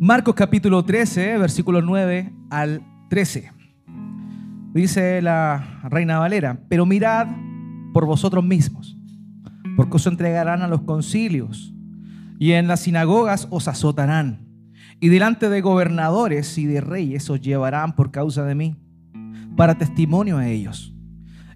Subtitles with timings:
[0.00, 3.50] Marcos capítulo 13, versículos 9 al 13.
[4.72, 7.26] Dice la reina Valera, pero mirad
[7.92, 8.96] por vosotros mismos,
[9.76, 11.74] porque os entregarán a los concilios
[12.38, 14.46] y en las sinagogas os azotarán
[15.00, 18.76] y delante de gobernadores y de reyes os llevarán por causa de mí,
[19.56, 20.94] para testimonio a ellos.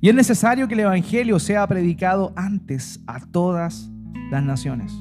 [0.00, 3.88] Y es necesario que el Evangelio sea predicado antes a todas
[4.32, 4.92] las naciones.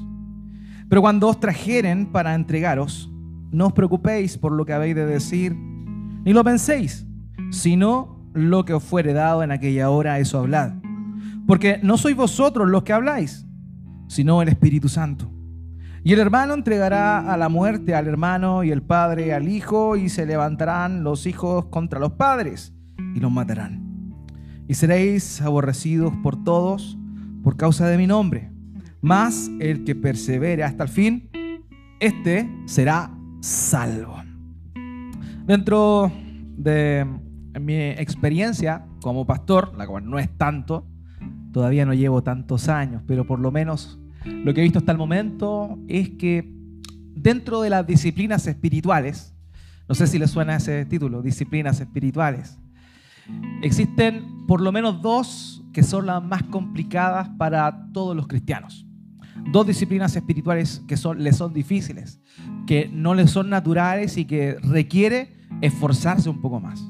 [0.88, 3.11] Pero cuando os trajeren para entregaros,
[3.52, 7.06] no os preocupéis por lo que habéis de decir, ni lo penséis,
[7.50, 10.72] sino lo que os fuere dado en aquella hora, eso hablad.
[11.46, 13.46] Porque no sois vosotros los que habláis,
[14.08, 15.30] sino el Espíritu Santo.
[16.04, 20.08] Y el hermano entregará a la muerte al hermano y el padre al hijo, y
[20.08, 22.74] se levantarán los hijos contra los padres
[23.14, 24.16] y los matarán.
[24.66, 26.98] Y seréis aborrecidos por todos
[27.42, 28.50] por causa de mi nombre.
[29.00, 31.30] Mas el que persevere hasta el fin,
[32.00, 33.10] este será
[33.42, 34.22] salvo.
[35.44, 36.12] Dentro
[36.56, 37.04] de
[37.60, 40.86] mi experiencia como pastor, la cual no es tanto,
[41.52, 44.98] todavía no llevo tantos años, pero por lo menos lo que he visto hasta el
[44.98, 46.54] momento es que
[47.14, 49.34] dentro de las disciplinas espirituales,
[49.88, 52.60] no sé si les suena ese título, disciplinas espirituales,
[53.60, 58.86] existen por lo menos dos que son las más complicadas para todos los cristianos.
[59.50, 62.20] Dos disciplinas espirituales que son, les son difíciles,
[62.66, 66.84] que no les son naturales y que requiere esforzarse un poco más.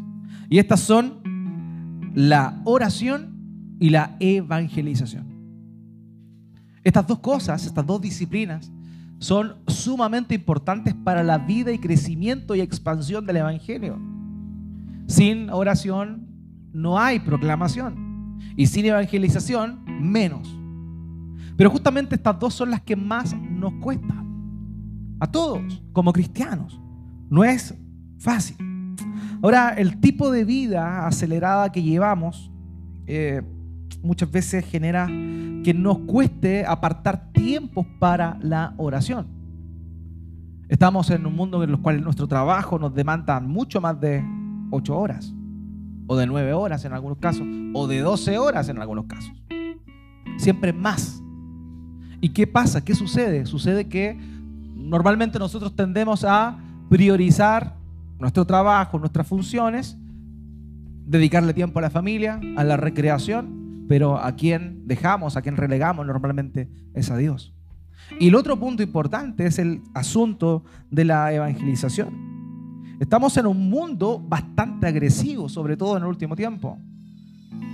[0.48, 1.20] Y estas son
[2.14, 5.32] la oración y la evangelización.
[6.84, 8.70] Estas dos cosas, estas dos disciplinas,
[9.18, 13.98] son sumamente importantes para la vida y crecimiento y expansión del Evangelio.
[15.06, 16.26] Sin oración
[16.72, 20.61] no hay proclamación y sin evangelización menos.
[21.62, 25.14] Pero justamente estas dos son las que más nos cuestan.
[25.20, 26.80] A todos, como cristianos.
[27.30, 27.72] No es
[28.18, 28.56] fácil.
[29.40, 32.50] Ahora, el tipo de vida acelerada que llevamos
[33.06, 33.42] eh,
[34.02, 39.28] muchas veces genera que nos cueste apartar tiempos para la oración.
[40.68, 44.24] Estamos en un mundo en el cual nuestro trabajo nos demanda mucho más de
[44.72, 45.32] 8 horas,
[46.08, 49.32] o de 9 horas en algunos casos, o de 12 horas en algunos casos.
[50.38, 51.21] Siempre más.
[52.22, 52.84] ¿Y qué pasa?
[52.84, 53.46] ¿Qué sucede?
[53.46, 54.16] Sucede que
[54.76, 56.56] normalmente nosotros tendemos a
[56.88, 57.74] priorizar
[58.20, 59.98] nuestro trabajo, nuestras funciones,
[61.04, 66.06] dedicarle tiempo a la familia, a la recreación, pero a quien dejamos, a quien relegamos
[66.06, 67.52] normalmente es a Dios.
[68.20, 70.62] Y el otro punto importante es el asunto
[70.92, 72.96] de la evangelización.
[73.00, 76.78] Estamos en un mundo bastante agresivo, sobre todo en el último tiempo.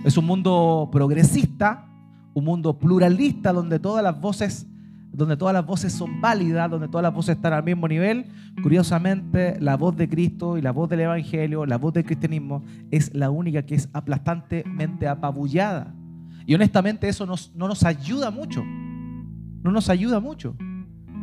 [0.04, 1.87] Es un mundo progresista,
[2.34, 4.66] un mundo pluralista donde todas las voces
[5.12, 8.26] donde todas las voces son válidas, donde todas las voces están al mismo nivel,
[8.62, 13.12] curiosamente la voz de Cristo y la voz del Evangelio, la voz del cristianismo, es
[13.14, 15.94] la única que es aplastantemente apabullada.
[16.46, 18.62] Y honestamente eso no nos ayuda mucho.
[18.64, 20.56] No nos ayuda mucho.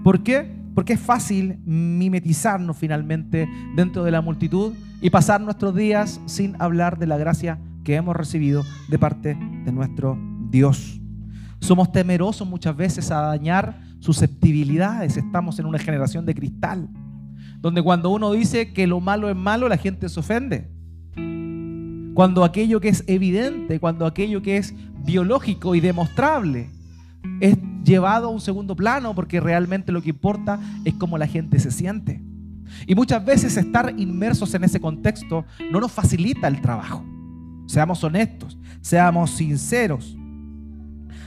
[0.03, 0.51] ¿Por qué?
[0.75, 6.99] Porque es fácil mimetizarnos finalmente dentro de la multitud y pasar nuestros días sin hablar
[6.99, 10.17] de la gracia que hemos recibido de parte de nuestro
[10.55, 11.01] Dios.
[11.59, 15.17] Somos temerosos muchas veces a dañar susceptibilidades.
[15.17, 16.87] Estamos en una generación de cristal,
[17.59, 20.71] donde cuando uno dice que lo malo es malo, la gente se ofende.
[22.13, 24.73] Cuando aquello que es evidente, cuando aquello que es
[25.03, 26.69] biológico y demostrable
[27.41, 31.59] es llevado a un segundo plano porque realmente lo que importa es cómo la gente
[31.59, 32.23] se siente.
[32.87, 37.03] Y muchas veces estar inmersos en ese contexto no nos facilita el trabajo.
[37.67, 40.15] Seamos honestos, seamos sinceros.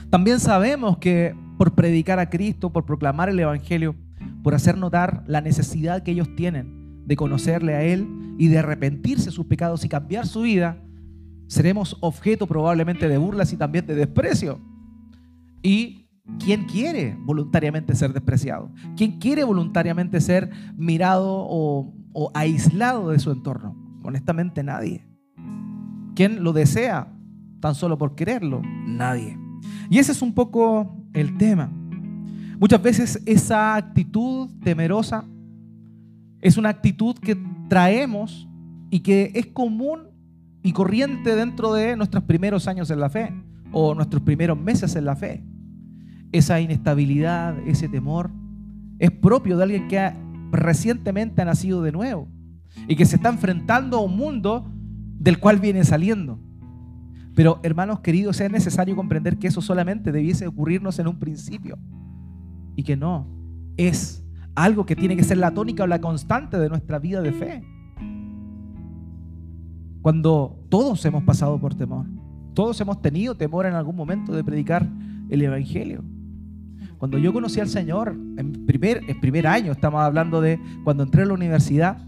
[0.09, 3.95] También sabemos que por predicar a Cristo, por proclamar el Evangelio,
[4.43, 9.25] por hacer notar la necesidad que ellos tienen de conocerle a Él y de arrepentirse
[9.25, 10.81] de sus pecados y cambiar su vida,
[11.47, 14.59] seremos objeto probablemente de burlas y también de desprecio.
[15.61, 16.07] ¿Y
[16.43, 18.71] quién quiere voluntariamente ser despreciado?
[18.95, 23.75] ¿Quién quiere voluntariamente ser mirado o, o aislado de su entorno?
[24.03, 25.05] Honestamente nadie.
[26.15, 27.13] ¿Quién lo desea
[27.59, 28.61] tan solo por quererlo?
[28.85, 29.48] Nadie.
[29.89, 31.71] Y ese es un poco el tema.
[32.59, 35.25] Muchas veces esa actitud temerosa
[36.41, 37.37] es una actitud que
[37.67, 38.47] traemos
[38.89, 40.09] y que es común
[40.61, 43.33] y corriente dentro de nuestros primeros años en la fe
[43.71, 45.43] o nuestros primeros meses en la fe.
[46.31, 48.29] Esa inestabilidad, ese temor,
[48.99, 50.11] es propio de alguien que
[50.51, 52.27] recientemente ha nacido de nuevo
[52.87, 54.69] y que se está enfrentando a un mundo
[55.19, 56.39] del cual viene saliendo.
[57.39, 61.79] Pero hermanos queridos, es necesario comprender que eso solamente debiese ocurrirnos en un principio
[62.75, 63.29] y que no,
[63.77, 67.31] es algo que tiene que ser la tónica o la constante de nuestra vida de
[67.31, 67.63] fe.
[70.01, 72.07] Cuando todos hemos pasado por temor,
[72.53, 74.85] todos hemos tenido temor en algún momento de predicar
[75.29, 76.03] el Evangelio.
[76.97, 81.21] Cuando yo conocí al Señor, en primer, en primer año, estamos hablando de cuando entré
[81.21, 82.05] a la universidad,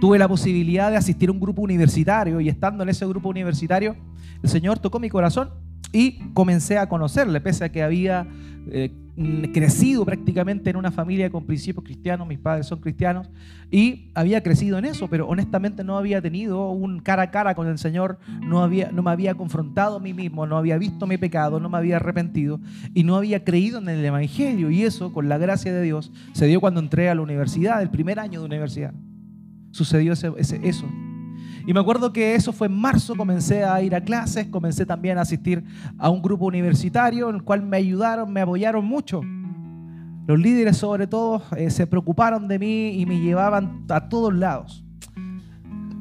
[0.00, 3.94] tuve la posibilidad de asistir a un grupo universitario y estando en ese grupo universitario,
[4.42, 5.50] el Señor tocó mi corazón
[5.92, 8.26] y comencé a conocerle, pese a que había
[8.70, 8.90] eh,
[9.52, 13.28] crecido prácticamente en una familia con principios cristianos, mis padres son cristianos,
[13.70, 17.66] y había crecido en eso, pero honestamente no había tenido un cara a cara con
[17.66, 21.18] el Señor, no, había, no me había confrontado a mí mismo, no había visto mi
[21.18, 22.58] pecado, no me había arrepentido
[22.94, 24.70] y no había creído en el Evangelio.
[24.70, 27.90] Y eso, con la gracia de Dios, se dio cuando entré a la universidad, el
[27.90, 28.94] primer año de universidad.
[29.72, 30.86] Sucedió eso.
[31.66, 35.18] Y me acuerdo que eso fue en marzo, comencé a ir a clases, comencé también
[35.18, 35.64] a asistir
[35.98, 39.20] a un grupo universitario en el cual me ayudaron, me apoyaron mucho.
[40.26, 44.84] Los líderes sobre todo eh, se preocuparon de mí y me llevaban a todos lados.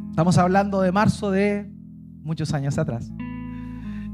[0.09, 1.71] Estamos hablando de marzo de
[2.23, 3.11] muchos años atrás.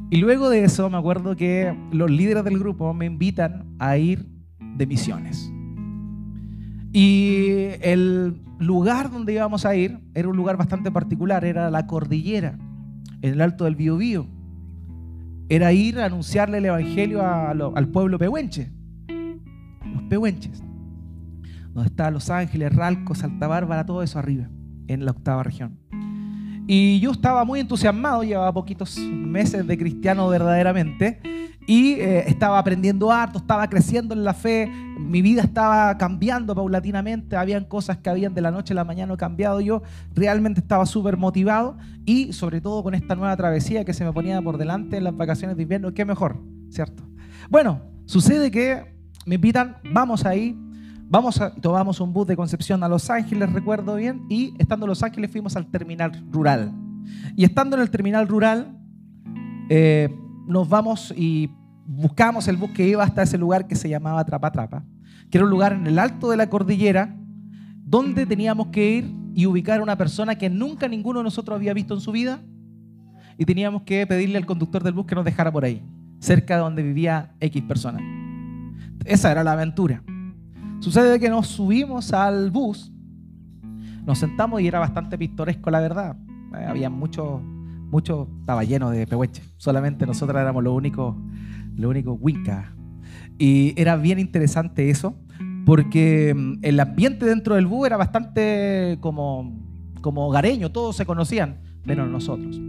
[0.09, 4.25] Y luego de eso me acuerdo que los líderes del grupo me invitan a ir
[4.59, 5.51] de misiones.
[6.93, 12.57] Y el lugar donde íbamos a ir era un lugar bastante particular, era la cordillera,
[13.21, 14.27] en el alto del Biobío.
[15.49, 18.71] Era ir a anunciarle el evangelio al pueblo pehuenche,
[19.07, 20.63] los pehuenches,
[21.73, 24.49] donde está Los Ángeles, Ralco, Santa Bárbara, todo eso arriba,
[24.87, 25.79] en la octava región.
[26.67, 31.21] Y yo estaba muy entusiasmado, llevaba poquitos meses de cristiano verdaderamente,
[31.67, 37.35] y eh, estaba aprendiendo harto, estaba creciendo en la fe, mi vida estaba cambiando paulatinamente,
[37.35, 39.83] habían cosas que habían de la noche a la mañana cambiado, yo
[40.15, 44.41] realmente estaba súper motivado y sobre todo con esta nueva travesía que se me ponía
[44.41, 47.03] por delante en las vacaciones de invierno, qué mejor, ¿cierto?
[47.49, 50.57] Bueno, sucede que me invitan, vamos ahí,
[51.09, 54.89] vamos a, tomamos un bus de Concepción a Los Ángeles, recuerdo bien, y estando en
[54.89, 56.71] Los Ángeles fuimos al terminal rural.
[57.35, 58.77] Y estando en el terminal rural,
[59.69, 60.09] eh,
[60.47, 61.51] nos vamos y
[61.85, 64.83] buscamos el bus que iba hasta ese lugar que se llamaba Trapa Trapa,
[65.29, 67.15] que era un lugar en el alto de la cordillera
[67.83, 71.73] donde teníamos que ir y ubicar a una persona que nunca ninguno de nosotros había
[71.73, 72.41] visto en su vida
[73.37, 75.81] y teníamos que pedirle al conductor del bus que nos dejara por ahí,
[76.19, 77.99] cerca de donde vivía X persona.
[79.05, 80.03] Esa era la aventura.
[80.79, 82.91] Sucede que nos subimos al bus,
[84.05, 86.17] nos sentamos y era bastante pintoresco, la verdad.
[86.57, 87.41] Eh, había mucho,
[87.89, 89.43] mucho, estaba lleno de pehueches.
[89.57, 91.15] Solamente nosotros éramos los únicos,
[91.75, 92.73] los únicos winca.
[93.37, 95.15] Y era bien interesante eso,
[95.65, 99.53] porque mm, el ambiente dentro del bus era bastante como,
[100.01, 102.59] como hogareño, todos se conocían, menos nosotros.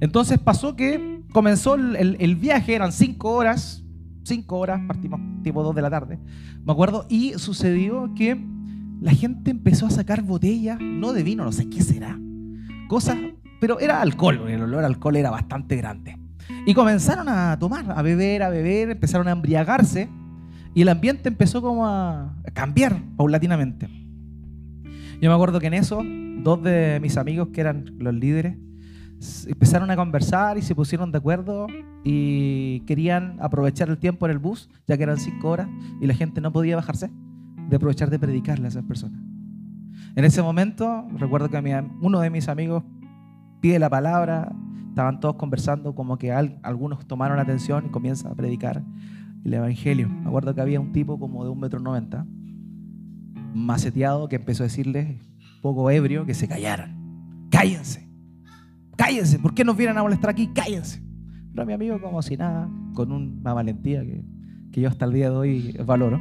[0.00, 3.82] Entonces pasó que comenzó el, el, viaje, eran cinco horas,
[4.22, 6.18] cinco horas, partimos tipo dos de la tarde,
[6.64, 8.40] me acuerdo, y sucedió que
[9.00, 12.18] la gente empezó a sacar botellas, no de vino, no sé qué será,
[12.88, 13.16] cosas
[13.64, 16.18] pero era alcohol, el olor al alcohol era bastante grande.
[16.66, 20.10] Y comenzaron a tomar, a beber, a beber, empezaron a embriagarse
[20.74, 23.88] y el ambiente empezó como a cambiar paulatinamente.
[25.18, 26.02] Yo me acuerdo que en eso,
[26.42, 28.58] dos de mis amigos que eran los líderes,
[29.46, 31.66] empezaron a conversar y se pusieron de acuerdo
[32.04, 35.70] y querían aprovechar el tiempo en el bus, ya que eran cinco horas
[36.02, 37.10] y la gente no podía bajarse,
[37.70, 39.18] de aprovechar de predicarle a esas personas.
[40.16, 42.84] En ese momento, recuerdo que uno de mis amigos
[43.64, 44.52] pide la palabra,
[44.90, 48.84] estaban todos conversando, como que algunos tomaron atención y comienzan a predicar
[49.42, 50.06] el Evangelio.
[50.06, 52.26] Me acuerdo que había un tipo como de un metro noventa,
[53.54, 55.18] maceteado, que empezó a decirle,
[55.62, 57.48] poco ebrio, que se callaran.
[57.50, 58.06] Cállense,
[58.98, 60.48] cállense, ¿por qué nos vienen a molestar aquí?
[60.48, 61.02] Cállense.
[61.54, 65.36] Pero mi amigo, como si nada, con una valentía que, yo hasta el día de
[65.36, 66.20] hoy valoro,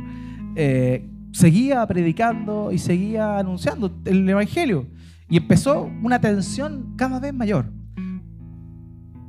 [0.55, 4.87] eh, seguía predicando y seguía anunciando el Evangelio.
[5.29, 7.71] Y empezó una tensión cada vez mayor.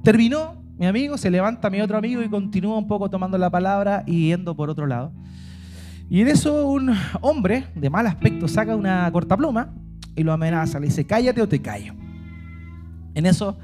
[0.03, 4.05] Terminó, mi amigo, se levanta mi otro amigo y continúa un poco tomando la palabra
[4.07, 5.13] y yendo por otro lado.
[6.11, 9.73] Y en eso un hombre de mal aspecto saca una cortapluma
[10.15, 11.95] y lo amenaza, le dice, cállate o te callo.
[13.15, 13.59] En eso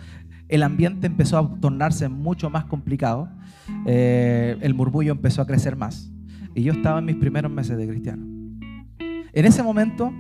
[0.49, 3.29] el ambiente empezó a tornarse mucho más complicado,
[3.87, 6.11] eh, el murmullo empezó a crecer más
[6.55, 8.25] y yo estaba en mis primeros meses de cristiano.
[9.33, 10.13] En ese momento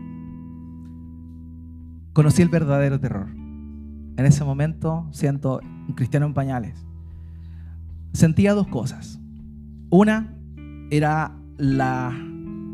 [2.12, 3.28] conocí el verdadero terror.
[3.28, 6.86] En ese momento siento un cristiano en pañales.
[8.12, 9.20] Sentía dos cosas.
[9.90, 10.36] Una
[10.90, 12.12] era la,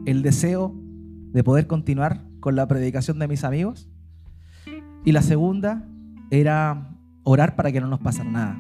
[0.07, 0.75] el deseo
[1.33, 3.89] de poder continuar con la predicación de mis amigos.
[5.05, 5.87] Y la segunda
[6.31, 8.59] era orar para que no nos pasara nada.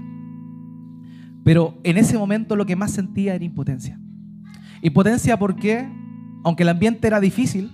[1.45, 4.00] Pero en ese momento lo que más sentía era impotencia.
[4.83, 5.88] Impotencia porque
[6.45, 7.73] aunque el ambiente era difícil,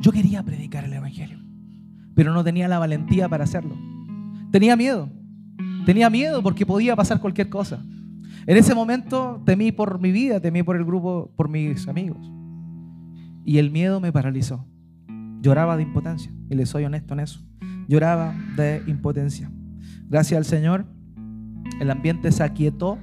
[0.00, 1.37] yo quería predicar el Evangelio,
[2.18, 3.76] pero no tenía la valentía para hacerlo.
[4.50, 5.08] Tenía miedo,
[5.86, 7.80] tenía miedo porque podía pasar cualquier cosa.
[8.44, 12.28] En ese momento temí por mi vida, temí por el grupo, por mis amigos.
[13.44, 14.66] Y el miedo me paralizó.
[15.42, 17.40] Lloraba de impotencia, y le soy honesto en eso.
[17.86, 19.48] Lloraba de impotencia.
[20.08, 20.86] Gracias al Señor,
[21.80, 22.98] el ambiente se aquietó,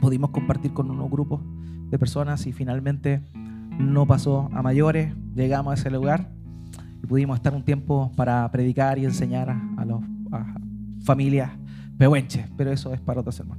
[0.00, 1.42] pudimos compartir con unos grupos
[1.90, 3.20] de personas y finalmente
[3.78, 6.30] no pasó a mayores, llegamos a ese lugar
[7.02, 10.46] y pudimos estar un tiempo para predicar y enseñar a, las
[11.04, 11.50] familias
[11.98, 13.58] pehuenches, pero eso es para otro sermón.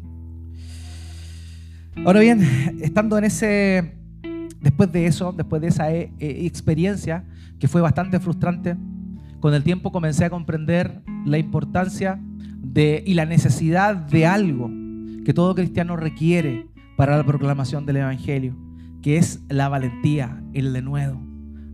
[2.06, 2.42] Ahora bien,
[2.82, 3.96] estando en ese,
[4.62, 7.26] después de eso, después de esa eh, eh, experiencia
[7.60, 8.76] que fue bastante frustrante,
[9.40, 12.20] con el tiempo comencé a comprender la importancia
[12.58, 14.70] de, y la necesidad de algo
[15.26, 18.56] que todo cristiano requiere para la proclamación del Evangelio
[19.04, 21.20] que es la valentía, el denuedo.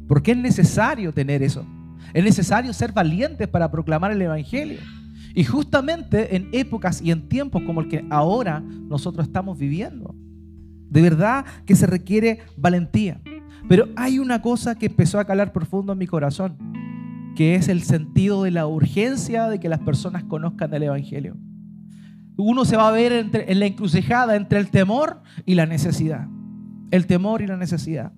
[0.09, 1.65] Porque es necesario tener eso.
[2.13, 4.79] Es necesario ser valientes para proclamar el Evangelio.
[5.33, 10.13] Y justamente en épocas y en tiempos como el que ahora nosotros estamos viviendo.
[10.89, 13.21] De verdad que se requiere valentía.
[13.69, 16.57] Pero hay una cosa que empezó a calar profundo en mi corazón,
[17.37, 21.37] que es el sentido de la urgencia de que las personas conozcan el Evangelio.
[22.35, 26.27] Uno se va a ver en la encrucijada entre el temor y la necesidad
[26.91, 28.11] el temor y la necesidad.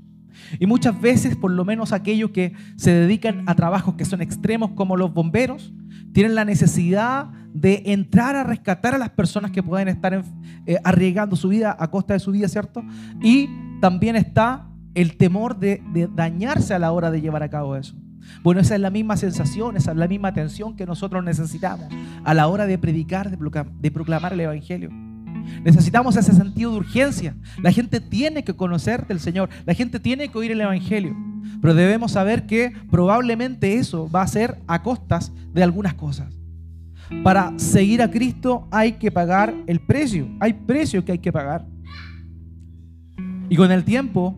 [0.59, 4.71] Y muchas veces, por lo menos aquellos que se dedican a trabajos que son extremos
[4.71, 5.73] como los bomberos,
[6.13, 10.23] tienen la necesidad de entrar a rescatar a las personas que pueden estar
[10.65, 12.83] eh, arriesgando su vida a costa de su vida, ¿cierto?
[13.21, 13.50] Y
[13.81, 15.81] también está el temor de,
[16.13, 17.95] dañarse a la hora de llevar a cabo eso.
[18.43, 21.88] Bueno, esa es la misma sensación, esa es la misma atención que nosotros necesitamos
[22.23, 25.10] a la hora de predicar, de proclamar el Evangelio.
[25.63, 27.36] Necesitamos ese sentido de urgencia.
[27.62, 31.15] La gente tiene que conocer del Señor, la gente tiene que oír el Evangelio,
[31.62, 36.33] pero debemos saber que probablemente eso va a ser a costas de algunas cosas.
[37.24, 41.65] Para seguir a Cristo hay que pagar el precio, hay precio que hay que pagar.
[43.50, 44.36] Y con el tiempo,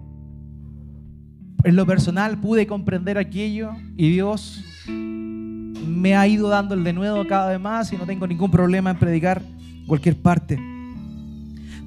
[1.64, 7.26] en lo personal pude comprender aquello y Dios me ha ido dando el de nuevo
[7.28, 9.42] cada vez más y no tengo ningún problema en predicar
[9.88, 10.73] cualquier parte.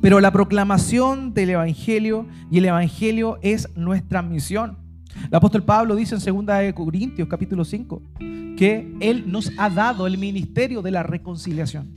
[0.06, 4.78] Pero la proclamación del Evangelio y el Evangelio es nuestra misión.
[5.28, 8.00] El apóstol Pablo dice en 2 Corintios capítulo 5
[8.56, 11.92] que Él nos ha dado el ministerio de la reconciliación.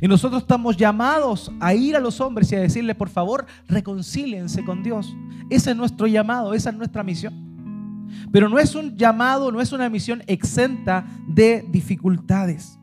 [0.00, 4.64] Y nosotros estamos llamados a ir a los hombres y a decirles, por favor, reconcíliense
[4.64, 5.14] con Dios.
[5.50, 8.06] Ese es nuestro llamado, esa es nuestra misión.
[8.32, 12.77] Pero no es un llamado, no es una misión exenta de dificultades.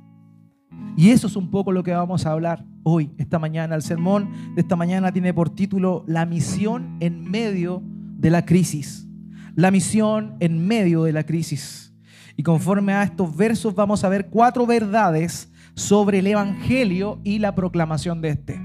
[0.97, 3.75] Y eso es un poco lo que vamos a hablar hoy, esta mañana.
[3.75, 7.83] El sermón de esta mañana tiene por título La misión en medio
[8.17, 9.07] de la crisis.
[9.55, 11.93] La misión en medio de la crisis.
[12.37, 17.55] Y conforme a estos versos vamos a ver cuatro verdades sobre el Evangelio y la
[17.55, 18.61] proclamación de este.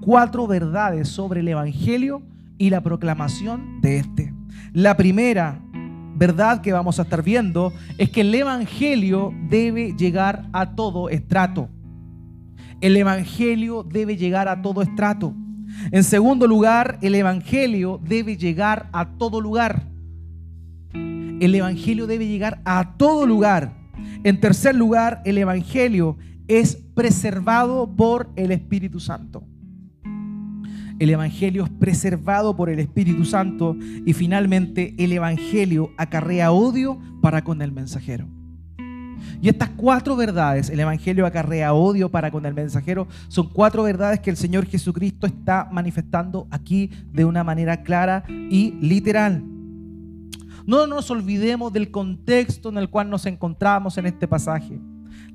[0.00, 2.22] Cuatro verdades sobre el Evangelio
[2.56, 4.34] y la proclamación de este.
[4.72, 5.60] La primera
[6.18, 11.68] verdad que vamos a estar viendo es que el Evangelio debe llegar a todo estrato.
[12.80, 15.34] El Evangelio debe llegar a todo estrato.
[15.90, 19.86] En segundo lugar, el Evangelio debe llegar a todo lugar.
[20.92, 23.76] El Evangelio debe llegar a todo lugar.
[24.24, 26.16] En tercer lugar, el Evangelio
[26.48, 29.44] es preservado por el Espíritu Santo.
[30.98, 37.44] El Evangelio es preservado por el Espíritu Santo y finalmente el Evangelio acarrea odio para
[37.44, 38.26] con el mensajero.
[39.40, 44.18] Y estas cuatro verdades, el Evangelio acarrea odio para con el mensajero, son cuatro verdades
[44.18, 49.44] que el Señor Jesucristo está manifestando aquí de una manera clara y literal.
[50.66, 54.80] No nos olvidemos del contexto en el cual nos encontramos en este pasaje.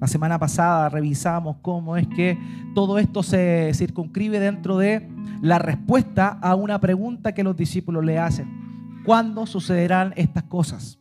[0.04, 2.38] La semana pasada revisamos cómo es que
[2.76, 5.10] todo esto se circunscribe dentro de
[5.42, 9.02] la respuesta a una pregunta que los discípulos le hacen.
[9.06, 11.00] ¿Cuándo sucederán estas cosas?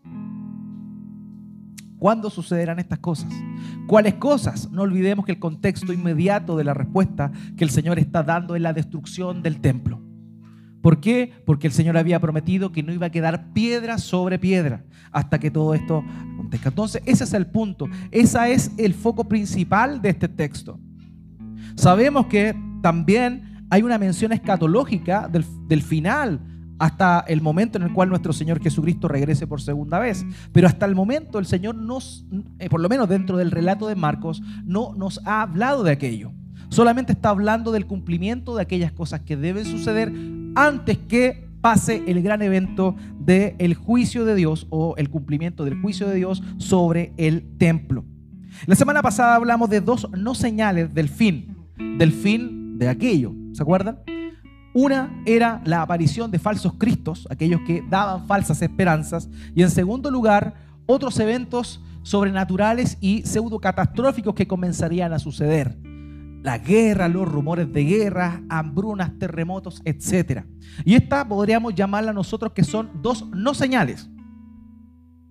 [1.98, 3.32] ¿Cuándo sucederán estas cosas?
[3.88, 4.70] ¿Cuáles cosas?
[4.70, 8.62] No olvidemos que el contexto inmediato de la respuesta que el Señor está dando es
[8.62, 10.00] la destrucción del templo.
[10.82, 11.32] ¿Por qué?
[11.46, 15.50] Porque el Señor había prometido que no iba a quedar piedra sobre piedra hasta que
[15.50, 16.70] todo esto acontezca.
[16.70, 17.86] Entonces, ese es el punto.
[18.10, 20.80] Ese es el foco principal de este texto.
[21.76, 26.40] Sabemos que también hay una mención escatológica del, final
[26.78, 30.26] hasta el momento en el cual nuestro Señor Jesucristo regrese por segunda vez.
[30.52, 32.26] Pero hasta el momento el Señor nos,
[32.58, 36.32] eh, por lo menos dentro del relato de Marcos, no nos ha hablado de aquello.
[36.70, 40.10] Solamente está hablando del cumplimiento de aquellas cosas que deben suceder
[40.54, 45.80] antes que pase el gran evento del el juicio de Dios o el cumplimiento del
[45.80, 48.04] juicio de Dios sobre el templo.
[48.66, 51.56] La semana pasada hablamos de dos no señales del fin,
[51.98, 54.00] del fin de aquello, ¿se acuerdan?
[54.74, 60.10] Una era la aparición de falsos cristos, aquellos que daban falsas esperanzas, y en segundo
[60.10, 60.54] lugar,
[60.86, 65.76] otros eventos sobrenaturales y pseudo catastróficos que comenzarían a suceder.
[66.42, 70.44] La guerra, los rumores de guerra, hambrunas, terremotos, etc.
[70.84, 74.10] Y esta podríamos llamarla nosotros que son dos no señales.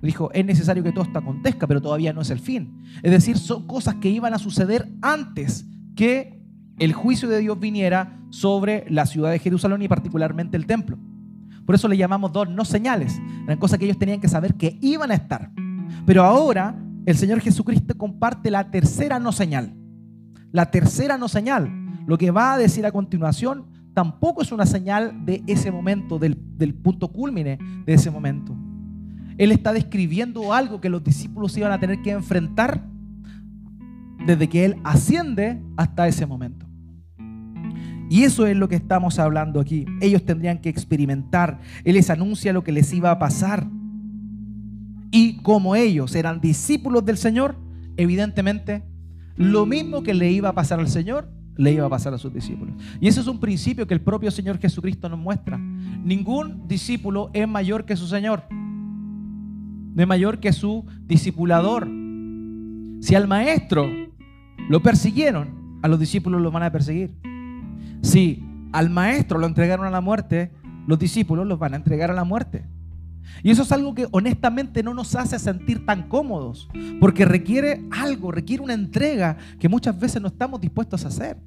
[0.01, 2.82] Dijo, es necesario que todo esto acontezca, pero todavía no es el fin.
[3.03, 6.41] Es decir, son cosas que iban a suceder antes que
[6.80, 10.98] el juicio de Dios viniera sobre la ciudad de Jerusalén y particularmente el templo.
[11.65, 13.22] Por eso le llamamos dos no señales.
[13.44, 15.51] Eran cosas que ellos tenían que saber que iban a estar.
[16.06, 16.75] Pero ahora
[17.06, 19.75] el Señor Jesucristo comparte la tercera no señal.
[20.51, 21.72] La tercera no señal.
[22.08, 26.38] Lo que va a decir a continuación tampoco es una señal de ese momento, del,
[26.58, 28.55] del punto culmine de ese momento.
[29.38, 32.86] Él está describiendo algo que los discípulos iban a tener que enfrentar
[34.25, 36.67] desde que Él asciende hasta ese momento.
[38.10, 39.86] Y eso es lo que estamos hablando aquí.
[40.01, 41.60] Ellos tendrían que experimentar.
[41.86, 43.67] Él les anuncia lo que les iba a pasar.
[45.12, 47.55] Y como ellos eran discípulos del Señor,
[47.96, 48.84] evidentemente
[49.41, 52.33] lo mismo que le iba a pasar al Señor, le iba a pasar a sus
[52.33, 52.75] discípulos.
[53.00, 55.57] Y ese es un principio que el propio Señor Jesucristo nos muestra.
[55.57, 61.88] Ningún discípulo es mayor que su Señor, no es mayor que su discipulador.
[63.01, 63.89] Si al maestro
[64.69, 67.12] lo persiguieron, a los discípulos lo van a perseguir.
[68.01, 70.51] Si al maestro lo entregaron a la muerte,
[70.88, 72.65] los discípulos los van a entregar a la muerte.
[73.43, 76.69] Y eso es algo que honestamente no nos hace sentir tan cómodos,
[77.00, 81.38] porque requiere algo, requiere una entrega que muchas veces no estamos dispuestos a hacer.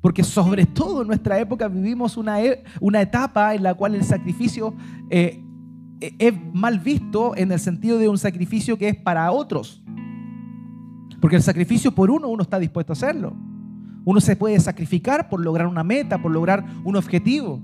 [0.00, 4.04] Porque sobre todo en nuestra época vivimos una, e, una etapa en la cual el
[4.04, 4.74] sacrificio
[5.08, 5.42] eh,
[6.00, 9.82] e, es mal visto en el sentido de un sacrificio que es para otros.
[11.22, 13.34] Porque el sacrificio por uno uno está dispuesto a hacerlo.
[14.04, 17.62] Uno se puede sacrificar por lograr una meta, por lograr un objetivo.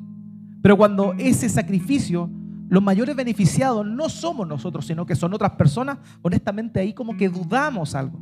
[0.62, 2.30] Pero cuando ese sacrificio,
[2.70, 7.28] los mayores beneficiados no somos nosotros, sino que son otras personas, honestamente ahí como que
[7.28, 8.18] dudamos algo.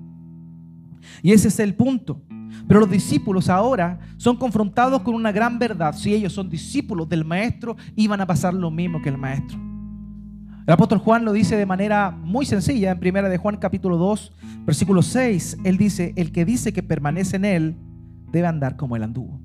[1.23, 2.23] Y ese es el punto.
[2.67, 5.95] Pero los discípulos ahora son confrontados con una gran verdad.
[5.95, 9.59] Si ellos son discípulos del maestro, iban a pasar lo mismo que el maestro.
[10.67, 14.33] El apóstol Juan lo dice de manera muy sencilla en primera de Juan capítulo 2,
[14.65, 15.59] versículo 6.
[15.65, 17.77] Él dice, el que dice que permanece en él,
[18.33, 19.41] debe andar como Él anduvo.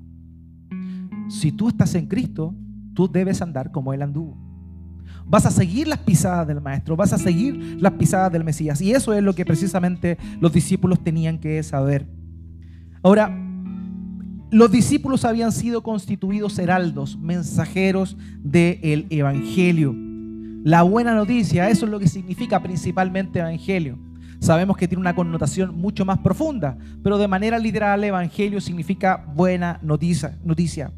[1.28, 2.54] Si tú estás en Cristo,
[2.94, 4.43] tú debes andar como Él anduvo.
[5.26, 8.80] Vas a seguir las pisadas del Maestro, vas a seguir las pisadas del Mesías.
[8.80, 12.06] Y eso es lo que precisamente los discípulos tenían que saber.
[13.02, 13.36] Ahora,
[14.50, 19.94] los discípulos habían sido constituidos heraldos, mensajeros del Evangelio.
[20.64, 23.98] La buena noticia, eso es lo que significa principalmente Evangelio.
[24.44, 29.78] Sabemos que tiene una connotación mucho más profunda, pero de manera literal evangelio significa buena
[29.80, 30.92] noticia, noticia.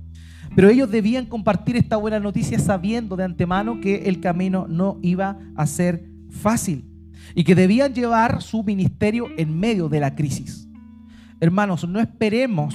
[0.56, 5.38] Pero ellos debían compartir esta buena noticia sabiendo de antemano que el camino no iba
[5.54, 6.86] a ser fácil
[7.34, 10.66] y que debían llevar su ministerio en medio de la crisis.
[11.40, 12.74] Hermanos, no esperemos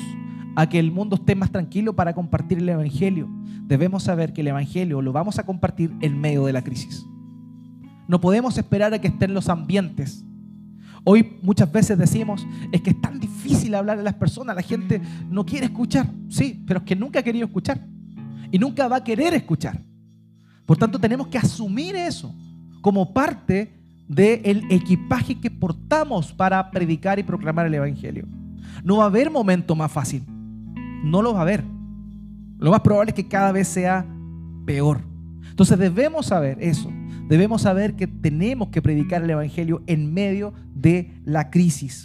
[0.56, 3.28] a que el mundo esté más tranquilo para compartir el Evangelio.
[3.64, 7.04] Debemos saber que el Evangelio lo vamos a compartir en medio de la crisis.
[8.08, 10.24] No podemos esperar a que estén los ambientes
[11.04, 15.02] Hoy muchas veces decimos, es que es tan difícil hablar a las personas, la gente
[15.30, 16.08] no quiere escuchar.
[16.30, 17.84] Sí, pero es que nunca ha querido escuchar
[18.52, 19.82] y nunca va a querer escuchar.
[20.66, 22.34] Por tanto, tenemos que asumir eso
[22.82, 23.74] como parte
[24.08, 28.28] del equipaje que portamos para predicar y proclamar el Evangelio.
[28.84, 30.24] No va a haber momento más fácil.
[31.04, 31.64] No lo va a haber.
[32.60, 34.06] Lo más probable es que cada vez sea
[34.66, 35.02] peor.
[35.50, 36.92] Entonces debemos saber eso
[37.32, 42.04] debemos saber que tenemos que predicar el Evangelio en medio de la crisis.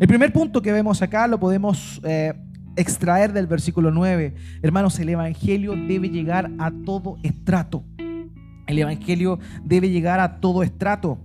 [0.00, 2.32] El primer punto que vemos acá lo podemos eh,
[2.76, 4.34] extraer del versículo 9.
[4.62, 7.84] Hermanos, el Evangelio debe llegar a todo estrato.
[8.66, 11.18] El Evangelio debe llegar a todo estrato.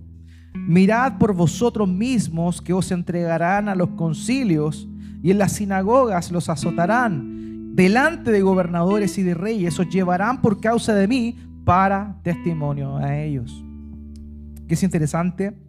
[0.54, 4.88] Mirad por vosotros mismos que os entregarán a los concilios
[5.22, 7.74] y en las sinagogas los azotarán.
[7.76, 13.16] Delante de gobernadores y de reyes os llevarán por causa de mí para testimonio a
[13.16, 13.62] ellos.
[14.66, 15.65] Que es interesante.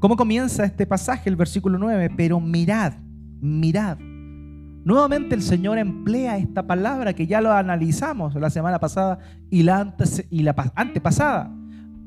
[0.00, 2.10] ¿Cómo comienza este pasaje, el versículo 9?
[2.16, 2.92] Pero mirad,
[3.40, 3.98] mirad.
[3.98, 9.18] Nuevamente el Señor emplea esta palabra que ya lo analizamos la semana pasada
[9.50, 11.52] y la, antes, y la antepasada.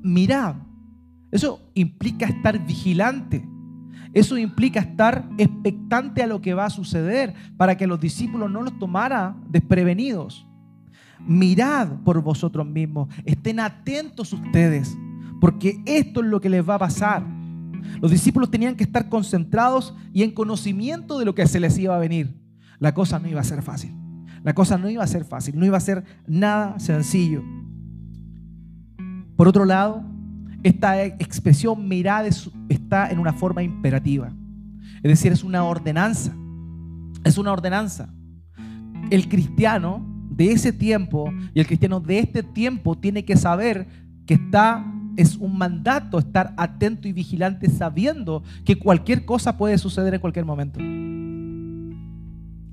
[0.01, 0.55] Mirad.
[1.31, 3.45] Eso implica estar vigilante.
[4.13, 8.61] Eso implica estar expectante a lo que va a suceder para que los discípulos no
[8.61, 10.47] los tomara desprevenidos.
[11.19, 14.97] mirad por vosotros mismos, estén atentos ustedes,
[15.39, 17.40] porque esto es lo que les va a pasar.
[18.01, 21.95] Los discípulos tenían que estar concentrados y en conocimiento de lo que se les iba
[21.95, 22.35] a venir.
[22.79, 23.95] La cosa no iba a ser fácil.
[24.43, 27.43] La cosa no iba a ser fácil, no iba a ser nada sencillo.
[29.35, 30.03] Por otro lado,
[30.63, 32.25] esta expresión mirad
[32.69, 34.33] está en una forma imperativa.
[35.03, 36.35] Es decir, es una ordenanza.
[37.23, 38.13] Es una ordenanza.
[39.09, 43.87] El cristiano de ese tiempo y el cristiano de este tiempo tiene que saber
[44.25, 44.85] que está
[45.17, 50.45] es un mandato estar atento y vigilante sabiendo que cualquier cosa puede suceder en cualquier
[50.45, 50.79] momento.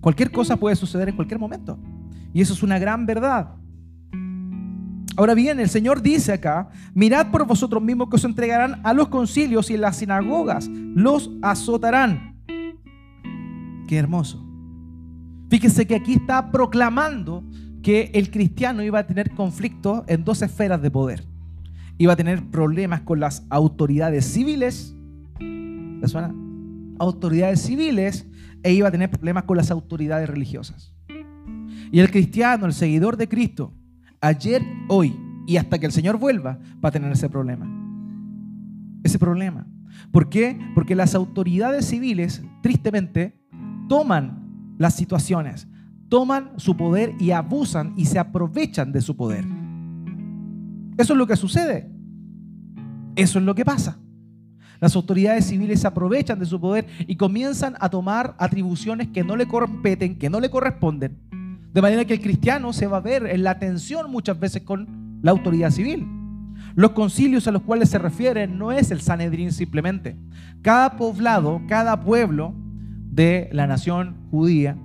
[0.01, 1.79] Cualquier cosa puede suceder en cualquier momento.
[2.33, 3.55] Y eso es una gran verdad.
[5.17, 9.09] Ahora bien, el Señor dice acá, mirad por vosotros mismos que os entregarán a los
[9.09, 12.37] concilios y en las sinagogas los azotarán.
[13.89, 14.45] Qué hermoso.
[15.51, 17.43] Fíjese que aquí está proclamando
[17.83, 21.25] que el cristiano iba a tener conflictos en dos esferas de poder.
[21.99, 24.97] Iba a tener problemas con las autoridades civiles.
[25.41, 26.35] ¿Le suena?
[26.99, 28.27] Autoridades civiles
[28.63, 30.95] e iba a tener problemas con las autoridades religiosas.
[31.91, 33.75] Y el cristiano, el seguidor de Cristo,
[34.21, 37.67] ayer, hoy y hasta que el Señor vuelva, va a tener ese problema.
[39.03, 39.67] Ese problema.
[40.13, 40.59] ¿Por qué?
[40.75, 43.41] Porque las autoridades civiles, tristemente,
[43.89, 45.67] toman las situaciones,
[46.09, 49.45] toman su poder y abusan y se aprovechan de su poder.
[50.99, 51.89] Eso es lo que sucede.
[53.17, 53.99] Eso es lo que pasa.
[54.81, 59.37] Las autoridades civiles se aprovechan de su poder y comienzan a tomar atribuciones que no
[59.37, 61.17] le competen, que no le corresponden.
[61.73, 65.19] De manera que el cristiano se va a ver en la tensión muchas veces con
[65.23, 66.07] la autoridad civil.
[66.75, 70.17] Los concilios a los cuales se refieren no es el Sanedrín simplemente.
[70.63, 72.55] Cada poblado, cada pueblo
[73.11, 74.77] de la nación judía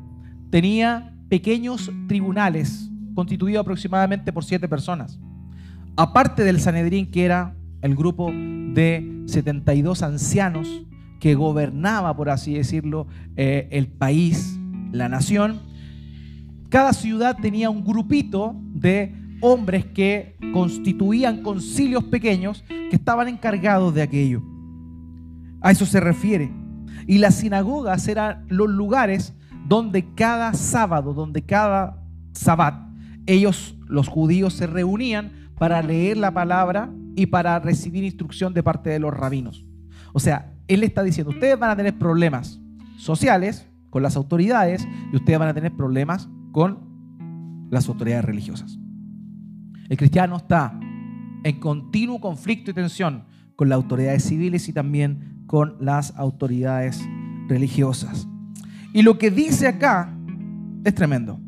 [0.49, 5.19] tenía pequeños tribunales constituidos aproximadamente por siete personas.
[5.95, 10.83] Aparte del Sanedrín, que era el grupo de 72 ancianos
[11.19, 14.59] que gobernaba, por así decirlo, eh, el país,
[14.91, 15.61] la nación.
[16.69, 24.01] Cada ciudad tenía un grupito de hombres que constituían concilios pequeños que estaban encargados de
[24.01, 24.41] aquello.
[25.61, 26.51] A eso se refiere.
[27.05, 29.33] Y las sinagogas eran los lugares
[29.67, 32.01] donde cada sábado, donde cada
[32.31, 32.75] sabbat,
[33.27, 38.89] ellos, los judíos, se reunían para leer la palabra y para recibir instrucción de parte
[38.89, 39.65] de los rabinos.
[40.13, 42.59] O sea, él está diciendo, ustedes van a tener problemas
[42.97, 48.79] sociales con las autoridades y ustedes van a tener problemas con las autoridades religiosas.
[49.89, 50.79] El cristiano está
[51.43, 57.03] en continuo conflicto y tensión con las autoridades civiles y también con las autoridades
[57.47, 58.27] religiosas.
[58.93, 60.15] Y lo que dice acá
[60.83, 61.39] es tremendo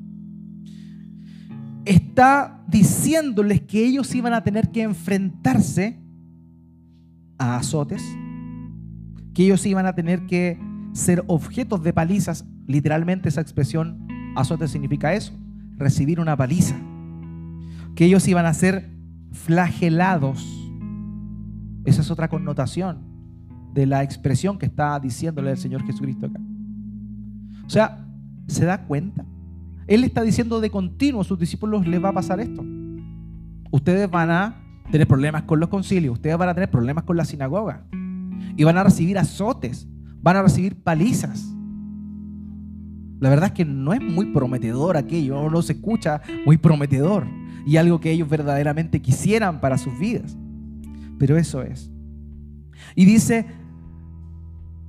[1.85, 5.99] está diciéndoles que ellos iban a tener que enfrentarse
[7.37, 8.03] a azotes,
[9.33, 10.59] que ellos iban a tener que
[10.93, 12.45] ser objetos de palizas.
[12.67, 15.33] Literalmente esa expresión azote significa eso,
[15.77, 16.75] recibir una paliza.
[17.95, 18.89] Que ellos iban a ser
[19.31, 20.71] flagelados.
[21.85, 22.99] Esa es otra connotación
[23.73, 26.39] de la expresión que está diciéndole el Señor Jesucristo acá.
[27.65, 28.07] O sea,
[28.47, 29.25] ¿se da cuenta?
[29.87, 32.63] Él está diciendo de continuo a sus discípulos les va a pasar esto.
[33.71, 37.25] Ustedes van a tener problemas con los concilios, ustedes van a tener problemas con la
[37.25, 37.85] sinagoga
[38.55, 39.87] y van a recibir azotes,
[40.21, 41.51] van a recibir palizas.
[43.19, 47.27] La verdad es que no es muy prometedor aquello, no se escucha muy prometedor
[47.65, 50.37] y algo que ellos verdaderamente quisieran para sus vidas.
[51.17, 51.91] Pero eso es.
[52.95, 53.45] Y dice,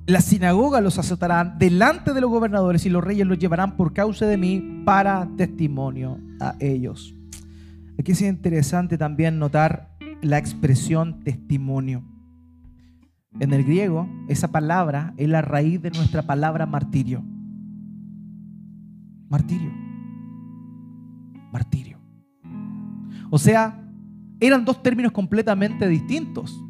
[0.07, 4.25] la sinagoga los azotarán delante de los gobernadores y los reyes los llevarán por causa
[4.25, 7.13] de mí para testimonio a ellos.
[7.99, 12.05] Aquí es interesante también notar la expresión testimonio.
[13.41, 17.21] En el griego, esa palabra es la raíz de nuestra palabra martirio.
[19.27, 19.71] Martirio.
[21.51, 21.99] Martirio.
[23.29, 23.83] O sea,
[24.39, 26.63] eran dos términos completamente distintos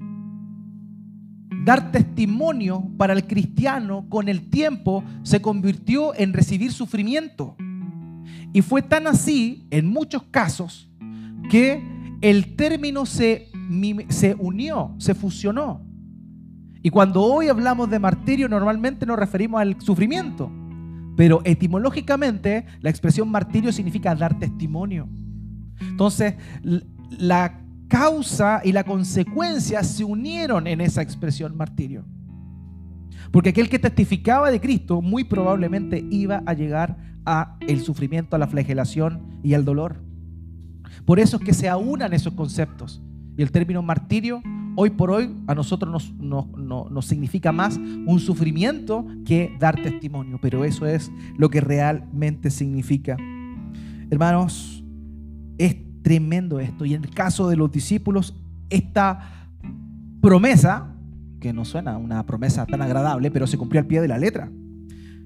[1.67, 7.58] dar testimonio para el cristiano con el tiempo se convirtió en recibir sufrimiento.
[8.53, 10.89] Y fue tan así, en muchos casos,
[11.49, 11.84] que
[12.21, 13.51] el término se,
[14.08, 15.82] se unió, se fusionó.
[16.82, 20.49] Y cuando hoy hablamos de martirio, normalmente nos referimos al sufrimiento.
[21.17, 25.10] Pero etimológicamente, la expresión martirio significa dar testimonio.
[25.82, 26.36] Entonces,
[27.10, 32.06] la causa y la consecuencia se unieron en esa expresión martirio.
[33.32, 38.39] Porque aquel que testificaba de Cristo muy probablemente iba a llegar a el sufrimiento, a
[38.39, 40.02] la flagelación y al dolor.
[41.06, 43.02] Por eso es que se aunan esos conceptos.
[43.38, 44.41] Y el término martirio,
[44.76, 50.39] hoy por hoy, a nosotros nos, nos significa más un sufrimiento que dar testimonio.
[50.41, 53.17] Pero eso es lo que realmente significa.
[54.10, 54.84] Hermanos,
[56.07, 56.85] tremendo esto.
[56.85, 58.33] Y en el caso de los discípulos,
[58.69, 59.49] esta
[60.21, 60.87] promesa,
[61.41, 64.49] que no suena una promesa tan agradable, pero se cumplió al pie de la letra.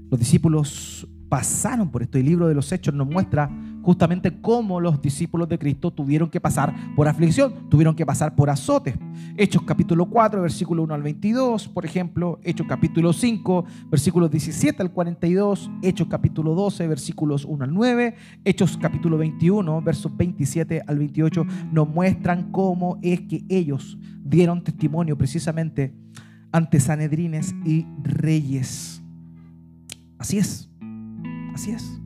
[0.09, 2.17] Los discípulos pasaron por esto.
[2.17, 3.47] El libro de los Hechos nos muestra
[3.81, 8.49] justamente cómo los discípulos de Cristo tuvieron que pasar por aflicción, tuvieron que pasar por
[8.49, 8.95] azotes.
[9.37, 14.91] Hechos capítulo 4, versículo 1 al 22, por ejemplo, Hechos capítulo 5, versículos 17 al
[14.91, 18.15] 42, Hechos capítulo 12, versículos 1 al 9,
[18.45, 25.17] Hechos capítulo 21, versos 27 al 28, nos muestran cómo es que ellos dieron testimonio
[25.17, 25.93] precisamente
[26.51, 29.01] ante sanedrines y reyes.
[30.17, 30.69] Así es.
[31.53, 32.00] Así es.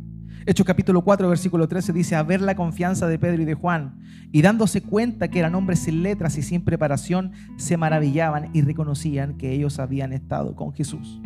[0.48, 4.00] Hechos capítulo 4, versículo 13 dice, a ver la confianza de Pedro y de Juan,
[4.32, 9.38] y dándose cuenta que eran hombres sin letras y sin preparación, se maravillaban y reconocían
[9.38, 11.20] que ellos habían estado con Jesús.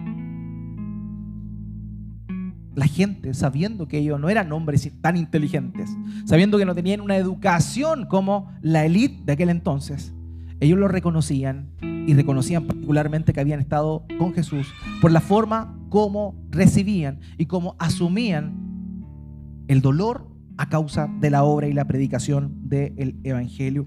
[2.75, 5.89] La gente, sabiendo que ellos no eran hombres tan inteligentes,
[6.23, 10.13] sabiendo que no tenían una educación como la élite de aquel entonces,
[10.61, 16.41] ellos lo reconocían y reconocían particularmente que habían estado con Jesús por la forma como
[16.51, 18.68] recibían y como asumían
[19.69, 20.27] el dolor
[20.57, 23.85] a causa de la obra y la predicación del Evangelio.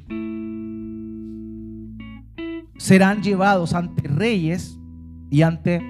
[2.79, 4.79] Serán llevados ante reyes
[5.29, 5.83] y ante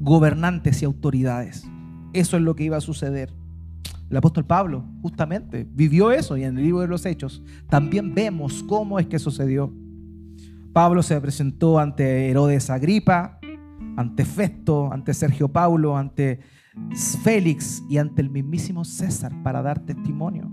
[0.00, 1.66] gobernantes y autoridades.
[2.12, 3.32] Eso es lo que iba a suceder.
[4.10, 8.64] El apóstol Pablo justamente vivió eso y en el libro de los Hechos también vemos
[8.64, 9.72] cómo es que sucedió.
[10.72, 13.38] Pablo se presentó ante Herodes Agripa,
[13.96, 16.40] ante Festo, ante Sergio Paulo, ante
[17.22, 20.50] Félix y ante el mismísimo César para dar testimonio.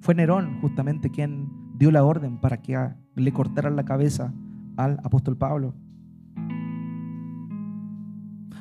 [0.00, 1.48] Fue Nerón justamente quien
[1.78, 2.76] dio la orden para que
[3.14, 4.34] le cortaran la cabeza
[4.76, 5.74] al apóstol Pablo.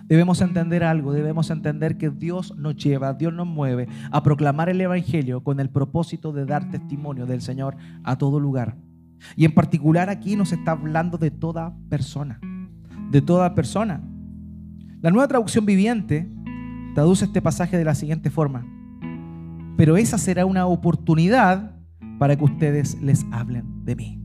[0.08, 4.82] Debemos entender algo, debemos entender que Dios nos lleva, Dios nos mueve a proclamar el
[4.82, 8.78] Evangelio con el propósito de dar testimonio del Señor a todo lugar.
[9.36, 12.40] Y en particular aquí nos está hablando de toda persona,
[13.12, 14.04] de toda persona.
[15.04, 16.30] La nueva traducción viviente
[16.96, 18.66] traduce este pasaje de la siguiente forma.
[19.76, 21.76] Pero esa será una oportunidad
[22.20, 24.22] para que ustedes les hablen de mí.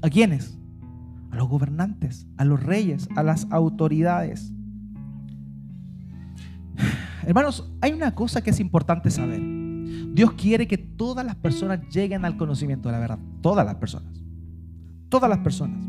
[0.00, 0.56] ¿A quiénes?
[1.32, 4.52] A los gobernantes, a los reyes, a las autoridades.
[7.26, 9.42] Hermanos, hay una cosa que es importante saber.
[10.14, 13.18] Dios quiere que todas las personas lleguen al conocimiento de la verdad.
[13.40, 14.22] Todas las personas.
[15.08, 15.84] Todas las personas.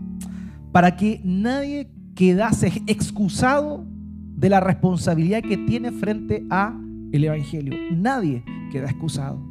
[0.71, 3.85] Para que nadie quedase excusado
[4.39, 6.73] de la responsabilidad que tiene frente a
[7.11, 7.73] el evangelio.
[7.91, 9.49] Nadie queda excusado.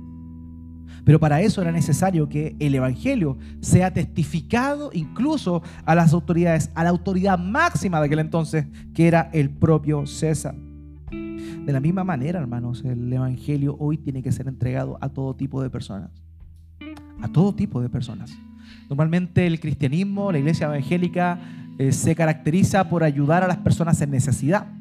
[1.05, 6.85] Pero para eso era necesario que el Evangelio sea testificado incluso a las autoridades, a
[6.85, 10.55] la autoridad máxima de aquel entonces, que era el propio César.
[11.11, 15.63] De la misma manera, hermanos, el Evangelio hoy tiene que ser entregado a todo tipo
[15.63, 16.11] de personas.
[17.23, 18.37] A todo tipo de personas.
[18.89, 21.39] Normalmente el cristianismo, la iglesia evangélica,
[21.79, 24.78] eh, se caracteriza por ayudar a las personas en necesidad.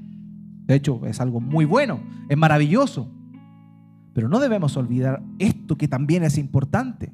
[0.68, 3.10] De hecho, es algo muy bueno, es maravilloso.
[4.14, 7.14] Pero no debemos olvidar esto que también es importante.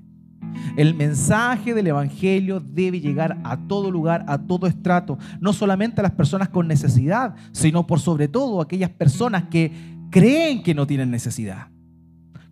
[0.75, 6.03] El mensaje del Evangelio debe llegar a todo lugar, a todo estrato, no solamente a
[6.03, 9.71] las personas con necesidad, sino por sobre todo a aquellas personas que
[10.09, 11.67] creen que no tienen necesidad,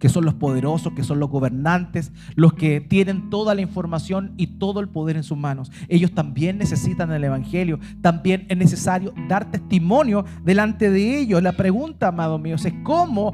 [0.02, 4.48] que son los poderosos, que son los gobernantes, los que tienen toda la información y
[4.58, 5.72] todo el poder en sus manos.
[5.90, 11.44] Ellos también necesitan el Evangelio, también es necesario dar testimonio delante de ellos.
[11.44, 13.32] La pregunta, amado mío, es cómo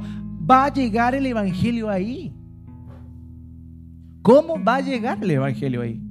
[0.50, 2.36] va a llegar el Evangelio ahí.
[4.22, 6.04] ¿Cómo va a llegar el Evangelio ahí?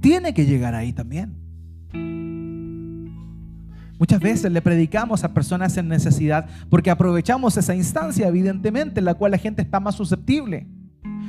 [0.00, 1.37] Tiene que llegar ahí también.
[3.98, 9.14] Muchas veces le predicamos a personas en necesidad porque aprovechamos esa instancia, evidentemente, en la
[9.14, 10.66] cual la gente está más susceptible.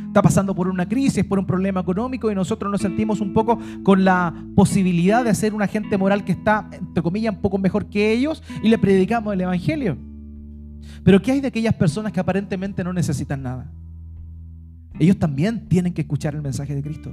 [0.08, 3.60] Está pasando por una crisis, por un problema económico y nosotros nos sentimos un poco
[3.84, 7.88] con la posibilidad de ser un agente moral que está, entre comillas, un poco mejor
[7.88, 9.98] que ellos y le predicamos el Evangelio.
[11.04, 13.72] Pero ¿qué hay de aquellas personas que aparentemente no necesitan nada?
[15.00, 17.12] Ellos también tienen que escuchar el mensaje de Cristo.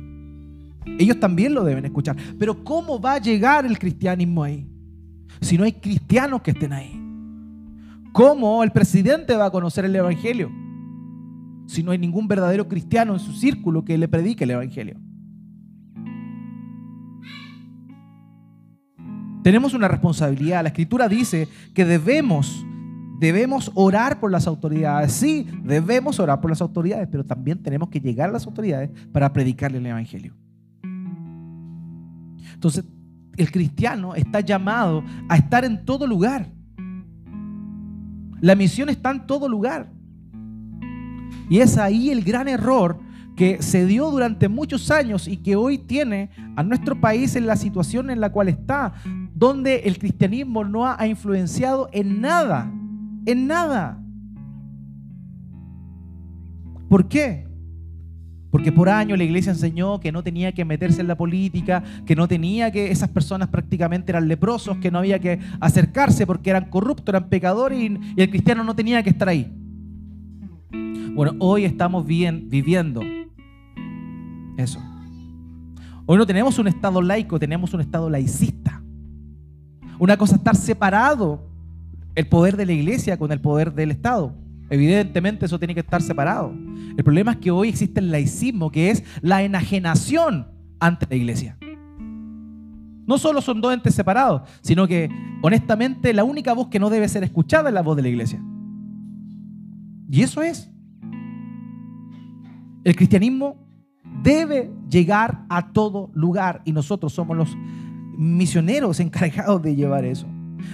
[0.98, 2.16] Ellos también lo deben escuchar.
[2.38, 4.66] Pero ¿cómo va a llegar el cristianismo ahí?
[5.40, 7.02] Si no hay cristianos que estén ahí.
[8.12, 10.50] ¿Cómo el presidente va a conocer el Evangelio?
[11.66, 14.98] Si no hay ningún verdadero cristiano en su círculo que le predique el Evangelio.
[19.42, 20.62] Tenemos una responsabilidad.
[20.62, 22.66] La escritura dice que debemos
[23.18, 25.12] Debemos orar por las autoridades.
[25.12, 29.32] Sí, debemos orar por las autoridades, pero también tenemos que llegar a las autoridades para
[29.32, 30.34] predicarle el Evangelio.
[32.52, 32.84] Entonces,
[33.36, 36.48] el cristiano está llamado a estar en todo lugar.
[38.40, 39.90] La misión está en todo lugar.
[41.48, 42.98] Y es ahí el gran error
[43.36, 47.56] que se dio durante muchos años y que hoy tiene a nuestro país en la
[47.56, 48.94] situación en la cual está,
[49.34, 52.72] donde el cristianismo no ha influenciado en nada,
[53.26, 54.02] en nada.
[56.88, 57.45] ¿Por qué?
[58.56, 62.16] Porque por años la iglesia enseñó que no tenía que meterse en la política, que
[62.16, 66.70] no tenía que esas personas prácticamente eran leprosos, que no había que acercarse porque eran
[66.70, 69.52] corruptos, eran pecadores y, el cristiano no tenía que estar ahí.
[71.14, 73.02] Bueno, hoy estamos bien, viviendo
[74.56, 74.80] eso.
[76.06, 78.82] Hoy no tenemos un Estado laico, tenemos un Estado laicista.
[79.98, 81.46] Una cosa es estar separado
[82.14, 84.34] el poder de la iglesia con el poder del Estado.
[84.68, 86.52] Evidentemente eso tiene que estar separado.
[86.96, 90.48] El problema es que hoy existe el laicismo, que es la enajenación
[90.80, 91.56] ante la iglesia.
[93.06, 95.08] No solo son dos entes separados, sino que
[95.42, 98.42] honestamente la única voz que no debe ser escuchada es la voz de la iglesia.
[100.10, 100.70] Y eso es.
[102.82, 103.56] El cristianismo
[104.22, 107.56] debe llegar a todo lugar y nosotros somos los
[108.16, 110.26] misioneros encargados de llevar eso.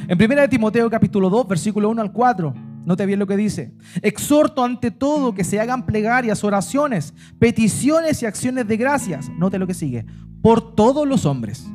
[0.09, 3.73] En 1 Timoteo capítulo 2, versículo 1 al 4, note bien lo que dice.
[4.03, 9.31] Exhorto ante todo que se hagan plegarias, oraciones, peticiones y acciones de gracias.
[9.31, 10.07] Note lo que sigue.
[10.41, 11.67] Por todos los hombres,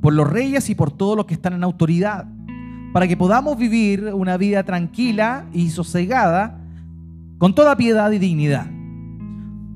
[0.00, 2.26] por los reyes y por todos los que están en autoridad,
[2.92, 6.60] para que podamos vivir una vida tranquila y sosegada,
[7.38, 8.66] con toda piedad y dignidad.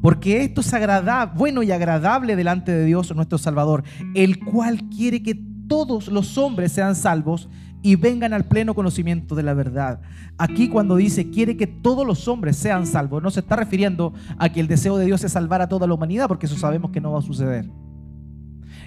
[0.01, 5.23] Porque esto es agradable, bueno y agradable delante de Dios nuestro Salvador, el cual quiere
[5.23, 7.49] que todos los hombres sean salvos
[7.81, 10.01] y vengan al pleno conocimiento de la verdad.
[10.37, 14.49] Aquí cuando dice quiere que todos los hombres sean salvos, no se está refiriendo a
[14.49, 17.01] que el deseo de Dios es salvar a toda la humanidad, porque eso sabemos que
[17.01, 17.71] no va a suceder.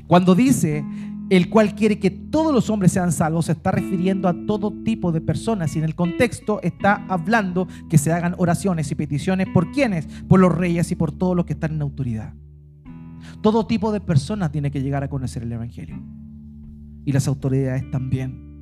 [0.07, 0.83] Cuando dice
[1.29, 5.13] el cual quiere que todos los hombres sean salvos, se está refiriendo a todo tipo
[5.13, 9.71] de personas y en el contexto está hablando que se hagan oraciones y peticiones por
[9.71, 12.33] quienes, por los reyes y por todos los que están en autoridad.
[13.41, 16.03] Todo tipo de personas tiene que llegar a conocer el Evangelio
[17.05, 18.53] y las autoridades también.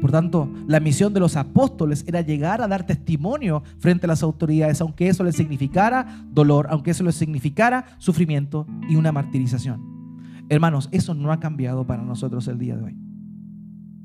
[0.00, 4.24] Por tanto, la misión de los apóstoles era llegar a dar testimonio frente a las
[4.24, 9.80] autoridades, aunque eso les significara dolor, aunque eso les significara sufrimiento y una martirización.
[10.48, 12.96] Hermanos, eso no ha cambiado para nosotros el día de hoy.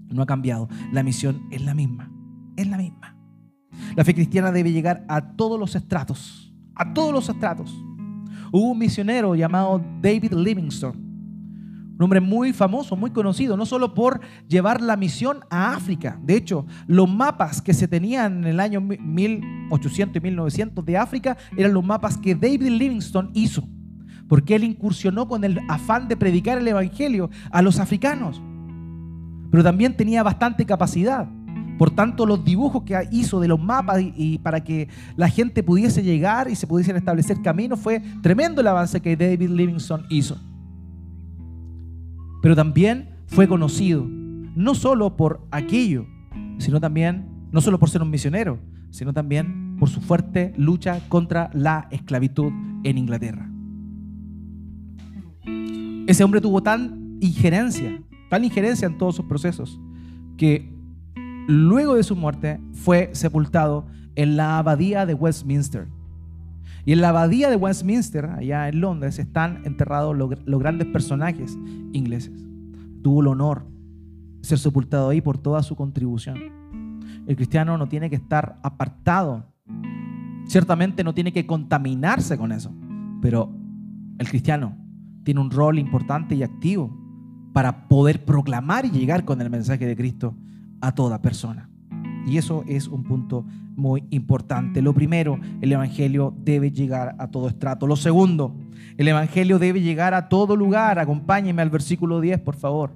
[0.10, 0.70] No ha cambiado.
[0.94, 2.12] La misión es la misma.
[2.56, 3.18] Es la misma.
[3.96, 6.54] La fe cristiana debe llegar a todos los estratos.
[6.76, 7.76] A todos los estratos.
[8.52, 11.07] Hubo un misionero llamado David Livingstone.
[11.98, 16.20] Un hombre muy famoso, muy conocido, no solo por llevar la misión a África.
[16.22, 21.38] De hecho, los mapas que se tenían en el año 1800 y 1900 de África
[21.58, 23.68] eran los mapas que David Livingstone hizo
[24.28, 28.42] porque él incursionó con el afán de predicar el Evangelio a los africanos.
[29.50, 31.28] Pero también tenía bastante capacidad.
[31.78, 36.04] Por tanto, los dibujos que hizo de los mapas y, para que la gente pudiese
[36.04, 40.38] llegar y se pudiesen establecer caminos, fue tremendo el avance que David Livingstone hizo.
[42.48, 46.06] Pero también fue conocido, no solo por aquello,
[46.60, 48.58] sino también, no solo por ser un misionero,
[48.90, 52.54] sino también por su fuerte lucha contra la esclavitud
[52.86, 53.52] en Inglaterra.
[56.08, 59.78] Ese hombre tuvo tan injerencia, tal injerencia en todos sus procesos,
[60.38, 60.74] que
[61.50, 65.90] luego de su muerte fue sepultado en la abadía de Westminster.
[66.88, 71.60] Y en la abadía de Westminster, allá en Londres, están enterrados los, grandes personajes
[71.92, 72.48] ingleses.
[73.04, 73.68] Tuvo el honor
[74.40, 76.38] de ser sepultado ahí por toda su contribución.
[77.28, 79.52] El cristiano no tiene que estar apartado.
[80.46, 82.74] Ciertamente no tiene que contaminarse con eso.
[83.22, 83.54] Pero
[84.18, 84.78] el cristiano
[85.26, 86.98] tiene un rol importante y activo
[87.52, 90.38] para poder proclamar y llegar con el mensaje de Cristo
[90.80, 91.70] a toda persona.
[92.28, 93.46] Y eso es un punto
[93.78, 94.82] muy importante.
[94.82, 97.88] Lo primero, el Evangelio debe llegar a todo estrato.
[97.88, 98.54] Lo segundo,
[98.98, 101.00] el Evangelio debe llegar a todo lugar.
[101.00, 102.92] Acompáñenme al versículo 10, por favor.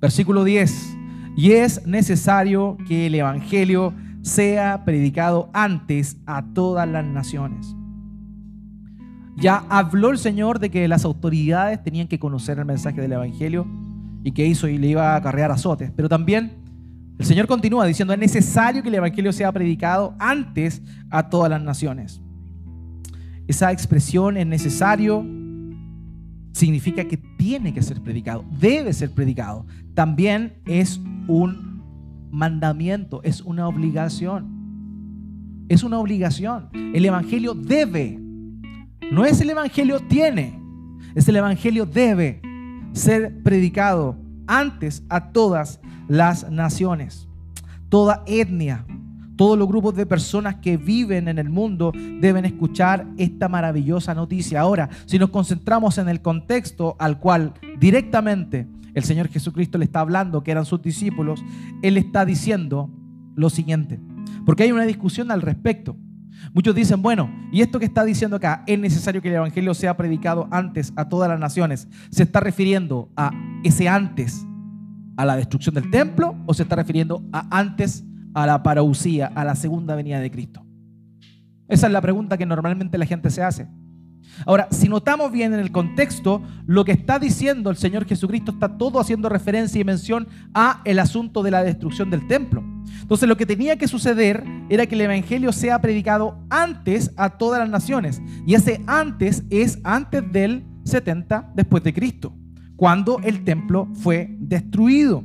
[0.00, 0.96] Versículo 10.
[1.36, 3.92] Y es necesario que el Evangelio
[4.22, 7.76] sea predicado antes a todas las naciones.
[9.36, 13.66] Ya habló el Señor de que las autoridades tenían que conocer el mensaje del Evangelio
[14.24, 15.92] y que hizo y le iba a acarrear azotes.
[15.94, 16.67] Pero también
[17.18, 21.62] el Señor continúa diciendo, es necesario que el Evangelio sea predicado antes a todas las
[21.62, 22.20] naciones.
[23.48, 25.24] Esa expresión es necesario
[26.52, 29.66] significa que tiene que ser predicado, debe ser predicado.
[29.94, 31.82] También es un
[32.30, 35.66] mandamiento, es una obligación.
[35.68, 36.70] Es una obligación.
[36.72, 38.18] El Evangelio debe,
[39.12, 40.58] no es el Evangelio tiene,
[41.14, 42.42] es el Evangelio debe
[42.92, 44.16] ser predicado
[44.48, 47.28] antes a todas las naciones,
[47.88, 48.84] toda etnia,
[49.36, 54.60] todos los grupos de personas que viven en el mundo deben escuchar esta maravillosa noticia.
[54.60, 60.00] Ahora, si nos concentramos en el contexto al cual directamente el Señor Jesucristo le está
[60.00, 61.44] hablando, que eran sus discípulos,
[61.82, 62.90] Él está diciendo
[63.36, 64.00] lo siguiente,
[64.44, 65.96] porque hay una discusión al respecto.
[66.54, 69.96] Muchos dicen, bueno, y esto que está diciendo acá, es necesario que el Evangelio sea
[69.96, 71.88] predicado antes a todas las naciones.
[72.10, 73.30] ¿Se está refiriendo a
[73.64, 74.46] ese antes,
[75.16, 79.44] a la destrucción del templo, o se está refiriendo a antes a la parausía, a
[79.44, 80.64] la segunda venida de Cristo?
[81.68, 83.68] Esa es la pregunta que normalmente la gente se hace.
[84.46, 88.78] Ahora, si notamos bien en el contexto, lo que está diciendo el Señor Jesucristo está
[88.78, 92.62] todo haciendo referencia y mención a el asunto de la destrucción del templo.
[93.00, 97.60] Entonces, lo que tenía que suceder era que el evangelio sea predicado antes a todas
[97.60, 102.34] las naciones, y ese antes es antes del 70 después de Cristo,
[102.76, 105.24] cuando el templo fue destruido.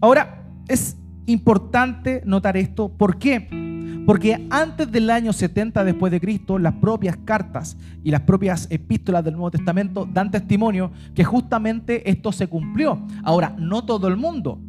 [0.00, 0.96] Ahora, es
[1.26, 2.88] importante notar esto.
[2.96, 3.73] ¿Por qué?
[4.06, 9.24] Porque antes del año 70 después de Cristo, las propias cartas y las propias epístolas
[9.24, 13.00] del Nuevo Testamento dan testimonio que justamente esto se cumplió.
[13.22, 14.60] Ahora, no todo el mundo,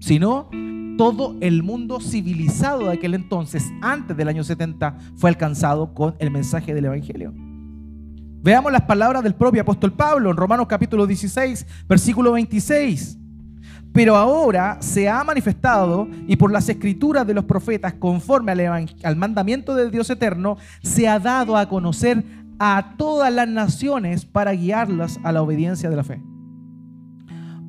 [0.00, 0.50] sino
[0.98, 6.32] todo el mundo civilizado de aquel entonces, antes del año 70, fue alcanzado con el
[6.32, 7.32] mensaje del Evangelio.
[8.42, 13.20] Veamos las palabras del propio apóstol Pablo en Romanos capítulo 16, versículo 26
[13.92, 19.74] pero ahora se ha manifestado y por las escrituras de los profetas, conforme al, mandamiento
[19.74, 22.24] del Dios eterno, se ha dado a conocer
[22.58, 26.22] a todas las naciones para guiarlas a la obediencia de la fe.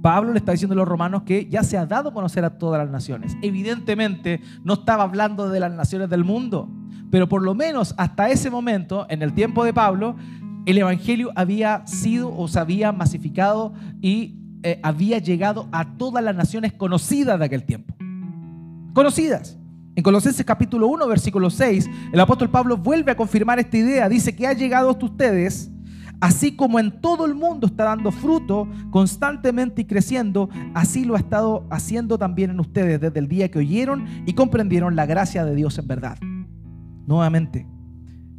[0.02, 2.58] Pablo le está diciendo a los romanos que ya se ha dado a conocer a
[2.58, 3.38] todas las naciones.
[3.42, 6.70] Evidentemente no estaba hablando de las naciones del mundo,
[7.12, 10.16] pero por lo menos hasta ese momento, en el tiempo de Pablo,
[10.66, 16.36] el Evangelio había sido o se había masificado y eh, había llegado a todas las
[16.36, 17.96] naciones conocidas de aquel tiempo.
[18.94, 19.58] Conocidas.
[19.96, 24.08] En Colosenses capítulo 1, versículo 6, el apóstol Pablo vuelve a confirmar esta idea.
[24.08, 25.70] Dice que ha llegado a ustedes,
[26.22, 31.20] así como en todo el mundo está dando fruto constantemente y creciendo, así lo ha
[31.20, 35.56] estado haciendo también en ustedes desde el día que oyeron y comprendieron la gracia de
[35.56, 36.18] Dios en verdad.
[37.06, 37.68] Nuevamente,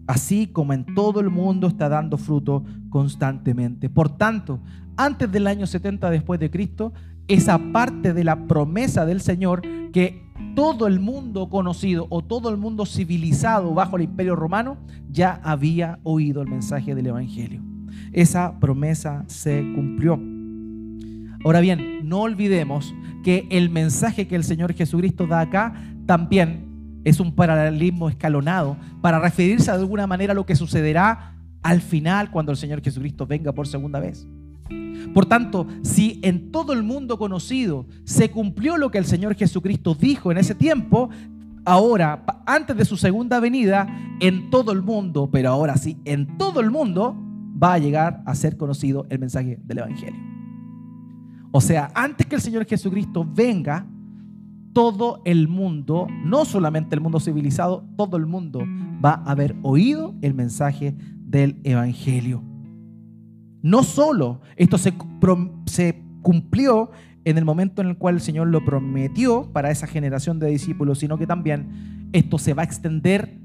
[0.06, 3.90] así como en todo el mundo está dando fruto constantemente.
[3.90, 4.60] Por tanto,
[5.04, 6.92] antes del año 70 después de Cristo,
[7.26, 10.22] esa parte de la promesa del Señor que
[10.54, 14.76] todo el mundo conocido o todo el mundo civilizado bajo el imperio romano
[15.10, 17.60] ya había oído el mensaje del Evangelio.
[18.12, 20.20] Esa promesa se cumplió.
[21.44, 22.94] Ahora bien, no olvidemos
[23.24, 25.74] que el mensaje que el Señor Jesucristo da acá
[26.06, 31.80] también es un paralelismo escalonado para referirse de alguna manera a lo que sucederá al
[31.80, 34.28] final cuando el Señor Jesucristo venga por segunda vez.
[35.14, 39.94] Por tanto, si en todo el mundo conocido se cumplió lo que el Señor Jesucristo
[39.94, 41.10] dijo en ese tiempo,
[41.64, 43.86] ahora, antes de su segunda venida,
[44.20, 47.16] en todo el mundo, pero ahora sí, en todo el mundo,
[47.62, 50.20] va a llegar a ser conocido el mensaje del Evangelio.
[51.52, 53.86] O sea, antes que el Señor Jesucristo venga,
[54.72, 58.60] todo el mundo, no solamente el mundo civilizado, todo el mundo
[59.04, 62.42] va a haber oído el mensaje del Evangelio.
[63.62, 64.92] No solo esto se,
[66.20, 66.90] cumplió
[67.24, 70.98] en el momento en el cual el Señor lo prometió para esa generación de discípulos,
[70.98, 73.38] sino que también esto se va a extender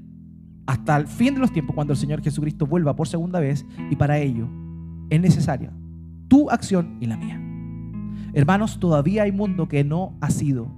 [0.66, 3.96] hasta el fin de los tiempos, cuando el Señor Jesucristo vuelva por segunda vez, y
[3.96, 4.48] para ello
[5.08, 5.72] es necesaria
[6.28, 7.40] tu acción y la mía.
[8.34, 10.70] Hermanos, todavía hay mundo que no ha sido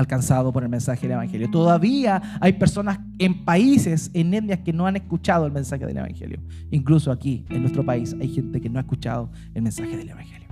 [0.00, 1.50] alcanzado por el mensaje del Evangelio.
[1.50, 6.40] Todavía hay personas en países, en etnias que no han escuchado el mensaje del Evangelio.
[6.70, 10.48] Incluso aquí, en nuestro país, hay gente que no ha escuchado el mensaje del Evangelio.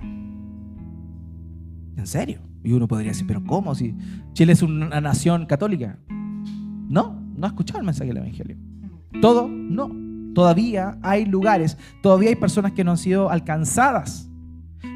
[1.97, 2.39] ¿En serio?
[2.63, 3.75] Y uno podría decir, pero ¿cómo?
[3.75, 3.95] Si
[4.33, 5.99] Chile es una nación católica.
[6.87, 8.57] No, no ha escuchado el mensaje del Evangelio.
[9.21, 9.89] Todo, no.
[10.33, 14.28] Todavía hay lugares, todavía hay personas que no han sido alcanzadas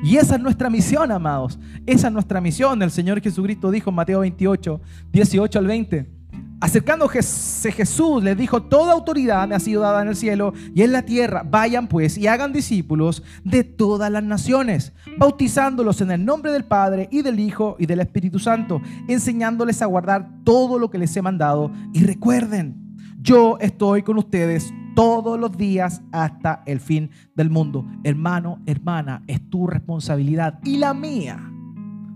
[0.03, 1.59] y esa es nuestra misión, amados.
[1.85, 2.81] Esa es nuestra misión.
[2.81, 4.81] El Señor Jesucristo dijo en Mateo 28,
[5.11, 6.23] 18 al 20.
[6.59, 10.93] Acercándose Jesús les dijo, toda autoridad me ha sido dada en el cielo y en
[10.93, 11.43] la tierra.
[11.45, 17.09] Vayan pues y hagan discípulos de todas las naciones, bautizándolos en el nombre del Padre
[17.11, 21.21] y del Hijo y del Espíritu Santo, enseñándoles a guardar todo lo que les he
[21.21, 21.69] mandado.
[21.93, 27.85] Y recuerden, yo estoy con ustedes todos los días hasta el fin del mundo.
[28.03, 31.39] Hermano, hermana, es tu responsabilidad y la mía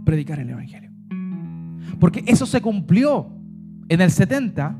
[0.05, 0.91] predicar el Evangelio.
[1.99, 3.27] Porque eso se cumplió
[3.89, 4.77] en el 70.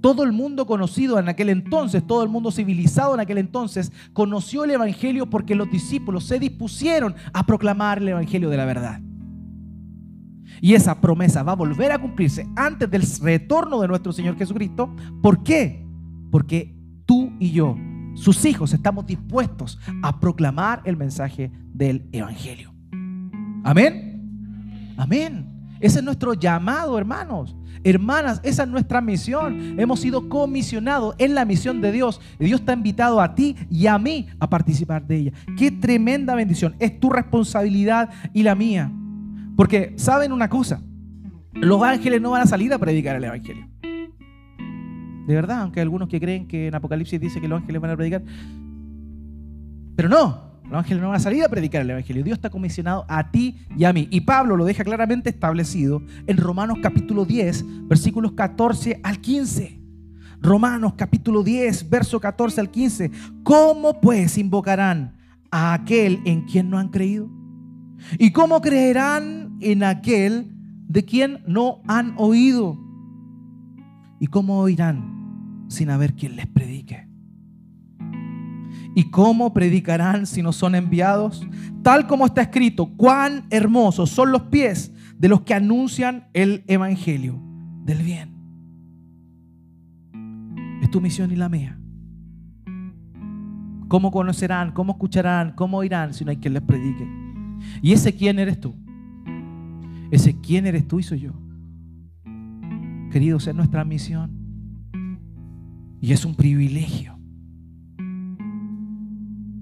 [0.00, 4.64] Todo el mundo conocido en aquel entonces, todo el mundo civilizado en aquel entonces, conoció
[4.64, 9.00] el Evangelio porque los discípulos se dispusieron a proclamar el Evangelio de la verdad.
[10.60, 14.94] Y esa promesa va a volver a cumplirse antes del retorno de nuestro Señor Jesucristo.
[15.22, 15.86] ¿Por qué?
[16.30, 16.73] Porque
[17.38, 17.76] y yo,
[18.14, 22.72] sus hijos, estamos dispuestos a proclamar el mensaje del Evangelio.
[23.64, 24.94] Amén.
[24.96, 25.50] Amén.
[25.80, 27.56] Ese es nuestro llamado, hermanos.
[27.82, 29.78] Hermanas, esa es nuestra misión.
[29.78, 32.20] Hemos sido comisionados en la misión de Dios.
[32.38, 35.32] Y Dios te ha invitado a ti y a mí a participar de ella.
[35.58, 36.76] Qué tremenda bendición.
[36.78, 38.90] Es tu responsabilidad y la mía.
[39.56, 40.80] Porque saben una cosa,
[41.52, 43.68] los ángeles no van a salir a predicar el Evangelio.
[45.26, 47.90] De verdad, aunque hay algunos que creen que en Apocalipsis dice que los ángeles van
[47.90, 48.22] a predicar.
[49.96, 52.22] Pero no, los ángeles no van a salir a predicar el Evangelio.
[52.22, 54.06] Dios está comisionado a ti y a mí.
[54.10, 59.80] Y Pablo lo deja claramente establecido en Romanos capítulo 10, versículos 14 al 15.
[60.40, 63.10] Romanos capítulo 10, verso 14 al 15.
[63.42, 65.16] ¿Cómo pues invocarán
[65.50, 67.30] a aquel en quien no han creído?
[68.18, 70.52] ¿Y cómo creerán en aquel
[70.86, 72.78] de quien no han oído?
[74.20, 75.13] ¿Y cómo oirán
[75.68, 77.08] sin haber quien les predique?
[78.94, 81.46] ¿Y cómo predicarán si no son enviados?
[81.82, 87.40] Tal como está escrito, cuán hermosos son los pies de los que anuncian el Evangelio
[87.84, 88.34] del bien.
[90.80, 91.78] Es tu misión y la mía.
[93.88, 94.72] ¿Cómo conocerán?
[94.72, 95.52] ¿Cómo escucharán?
[95.52, 97.08] ¿Cómo oirán si no hay quien les predique?
[97.82, 98.74] ¿Y ese quién eres tú?
[100.10, 101.32] Ese quién eres tú y soy yo.
[103.10, 104.43] Queridos, es nuestra misión.
[106.04, 107.18] Y es un privilegio.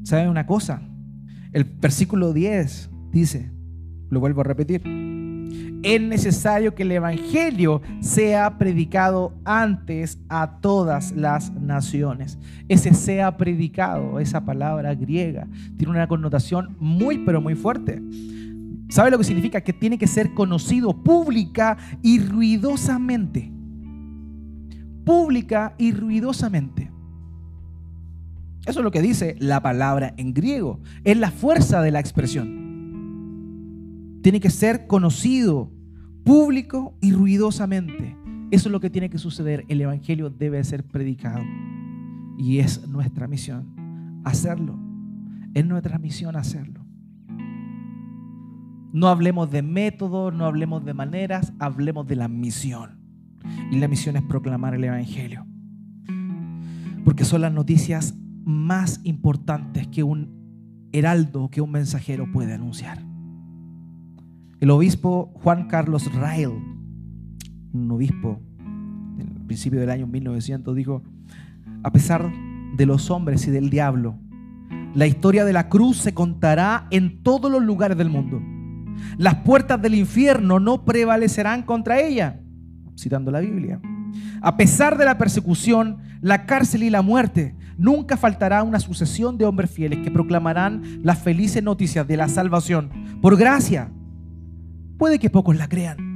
[0.03, 0.83] ¿Saben una cosa?
[1.53, 3.53] El versículo 10 dice,
[4.11, 4.83] lo vuelvo a repetir,
[5.85, 12.41] es necesario que el Evangelio sea predicado antes a todas las naciones.
[12.69, 18.03] Ese sea predicado, esa palabra griega, tiene una connotación muy, pero muy fuerte.
[18.89, 19.61] ¿Sabe lo que significa?
[19.61, 23.62] Que tiene que ser conocido pública y ruidosamente.
[25.05, 26.91] Pública y ruidosamente.
[28.67, 30.81] Eso es lo que dice la palabra en griego.
[31.05, 32.61] Es la fuerza de la expresión.
[34.23, 35.73] Tiene que ser conocido,
[36.25, 38.17] público y ruidosamente.
[38.53, 39.65] Eso es lo que tiene que suceder.
[39.69, 41.43] El Evangelio debe ser predicado.
[42.39, 44.79] Y es nuestra misión hacerlo.
[45.55, 46.87] Es nuestra misión hacerlo.
[48.93, 53.02] No hablemos de métodos, no hablemos de maneras, hablemos de la misión.
[53.71, 55.47] Y la misión es proclamar el Evangelio.
[57.05, 58.15] Porque son las noticias
[58.45, 63.03] más importantes que un heraldo, que un mensajero puede anunciar.
[64.61, 66.53] El obispo Juan Carlos Rael,
[67.73, 68.41] un obispo
[69.17, 71.03] del principio del año 1900, dijo,
[71.83, 72.31] a pesar
[72.77, 74.17] de los hombres y del diablo,
[74.95, 78.41] la historia de la cruz se contará en todos los lugares del mundo.
[79.17, 82.42] Las puertas del infierno no prevalecerán contra ella,
[82.97, 83.81] citando la Biblia.
[84.41, 89.45] A pesar de la persecución, la cárcel y la muerte, nunca faltará una sucesión de
[89.45, 92.91] hombres fieles que proclamarán las felices noticias de la salvación
[93.21, 93.91] por gracia.
[94.99, 96.13] Puede que pocos la crean.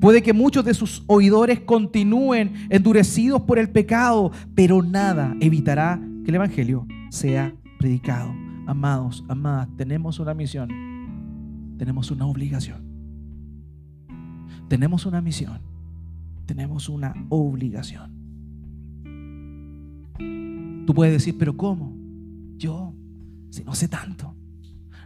[0.00, 6.30] Puede que muchos de sus oidores continúen endurecidos por el pecado, pero nada evitará que
[6.30, 8.34] el Evangelio sea predicado.
[8.66, 10.68] Amados, amadas, tenemos una misión,
[11.78, 12.84] tenemos una obligación.
[14.68, 15.60] Tenemos una misión,
[16.46, 18.10] tenemos una obligación.
[20.86, 21.94] Tú puedes decir, pero ¿cómo?
[22.56, 22.94] Yo,
[23.50, 24.34] si no sé tanto.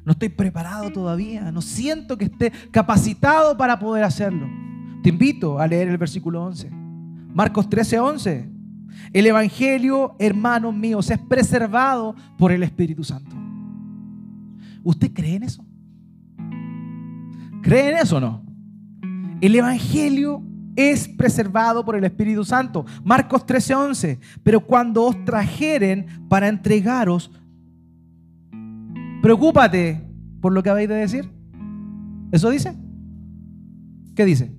[0.05, 1.51] No estoy preparado todavía.
[1.51, 4.47] No siento que esté capacitado para poder hacerlo.
[5.03, 6.71] Te invito a leer el versículo 11.
[6.71, 8.51] Marcos 13, 11.
[9.13, 13.35] El Evangelio, hermanos míos, es preservado por el Espíritu Santo.
[14.83, 15.65] ¿Usted cree en eso?
[17.63, 18.43] ¿Cree en eso o no?
[19.41, 20.43] El Evangelio
[20.77, 22.85] es preservado por el Espíritu Santo.
[23.05, 24.19] Marcos 13:11.
[24.43, 27.31] Pero cuando os trajeren para entregaros,
[29.23, 30.03] preocúpate
[30.41, 31.31] por lo que habéis de decir.
[32.33, 32.75] ¿Eso dice?
[34.15, 34.53] ¿Qué dice?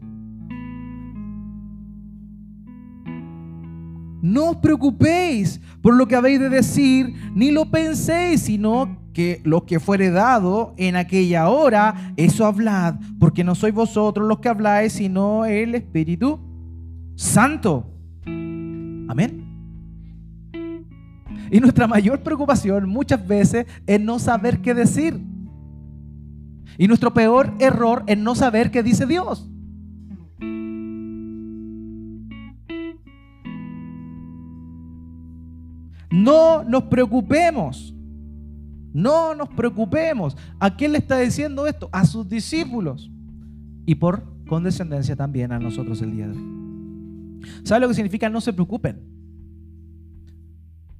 [4.22, 9.66] No os preocupéis por lo que habéis de decir, ni lo penséis, sino que lo
[9.66, 14.94] que fuere dado en aquella hora, eso hablad, porque no sois vosotros los que habláis,
[14.94, 16.40] sino el Espíritu
[17.16, 17.86] Santo.
[18.26, 19.42] Amén.
[21.52, 25.20] Y nuestra mayor preocupación muchas veces es no saber qué decir.
[26.78, 29.50] Y nuestro peor error es no saber qué dice Dios.
[36.10, 37.94] No nos preocupemos
[38.94, 40.38] no nos preocupemos.
[40.60, 41.90] ¿A quién le está diciendo esto?
[41.92, 43.10] A sus discípulos.
[43.86, 47.42] Y por condescendencia también a nosotros el día de hoy.
[47.64, 49.02] ¿Sabe lo que significa no se preocupen?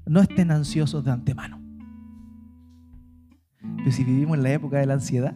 [0.06, 1.62] No estén ansiosos de antemano.
[3.78, 5.36] Pero si vivimos en la época de la ansiedad,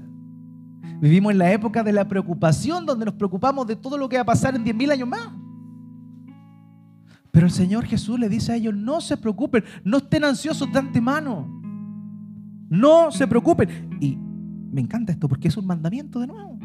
[1.00, 4.24] vivimos en la época de la preocupación, donde nos preocupamos de todo lo que va
[4.24, 5.30] a pasar en 10.000 años más.
[7.32, 10.80] Pero el Señor Jesús le dice a ellos, no se preocupen, no estén ansiosos de
[10.80, 11.65] antemano.
[12.70, 13.98] No se preocupen.
[14.00, 14.18] Y
[14.72, 16.60] me encanta esto porque es un mandamiento de nuevo.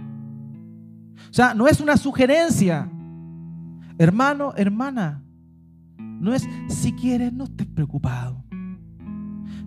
[1.31, 2.91] O sea, no es una sugerencia.
[3.99, 5.23] Hermano, hermana,
[5.99, 8.45] no es si quieres, no estés preocupado.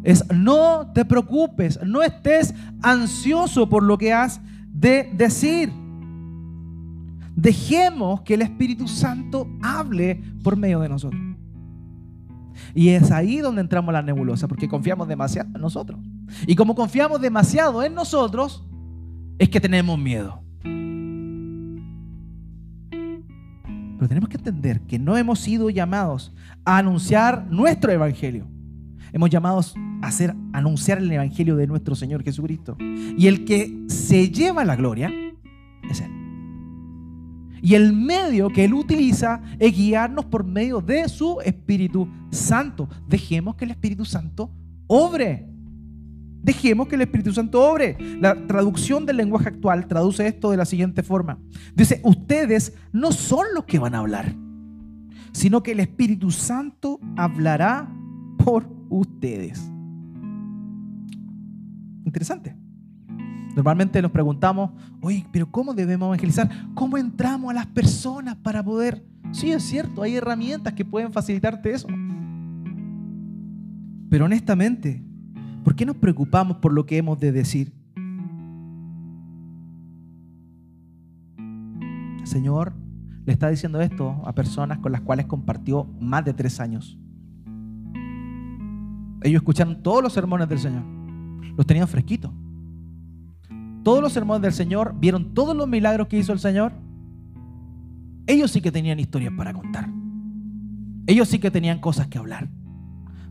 [0.03, 4.41] Es no te preocupes, no estés ansioso por lo que has
[4.73, 5.71] de decir.
[7.35, 11.21] Dejemos que el Espíritu Santo hable por medio de nosotros.
[12.75, 15.99] Y es ahí donde entramos la nebulosa, porque confiamos demasiado en nosotros.
[16.47, 18.63] Y como confiamos demasiado en nosotros,
[19.39, 20.41] es que tenemos miedo.
[22.91, 26.33] Pero tenemos que entender que no hemos sido llamados
[26.65, 28.47] a anunciar nuestro evangelio.
[29.13, 32.75] Hemos llamados a hacer anunciar el evangelio de nuestro Señor Jesucristo.
[32.79, 35.09] Y el que se lleva la gloria
[35.89, 36.11] es Él.
[37.61, 42.89] Y el medio que Él utiliza es guiarnos por medio de su Espíritu Santo.
[43.07, 44.51] Dejemos que el Espíritu Santo
[44.87, 45.52] obre.
[46.43, 47.97] Dejemos que el Espíritu Santo obre.
[48.19, 51.39] La traducción del lenguaje actual traduce esto de la siguiente forma.
[51.73, 54.35] Dice, ustedes no son los que van a hablar,
[55.31, 57.89] sino que el Espíritu Santo hablará
[58.37, 59.71] por ustedes.
[62.05, 62.57] Interesante.
[63.55, 64.71] Normalmente nos preguntamos,
[65.01, 66.49] oye, pero ¿cómo debemos evangelizar?
[66.73, 69.05] ¿Cómo entramos a las personas para poder?
[69.31, 71.87] Sí, es cierto, hay herramientas que pueden facilitarte eso.
[74.09, 75.03] Pero honestamente,
[75.63, 77.73] ¿por qué nos preocupamos por lo que hemos de decir?
[81.37, 82.73] El Señor
[83.25, 86.97] le está diciendo esto a personas con las cuales compartió más de tres años.
[89.21, 90.83] Ellos escucharon todos los sermones del Señor,
[91.55, 92.31] los tenían fresquitos
[93.83, 96.73] todos los sermones del Señor, vieron todos los milagros que hizo el Señor,
[98.25, 99.89] ellos sí que tenían historias para contar.
[101.05, 102.49] Ellos sí que tenían cosas que hablar.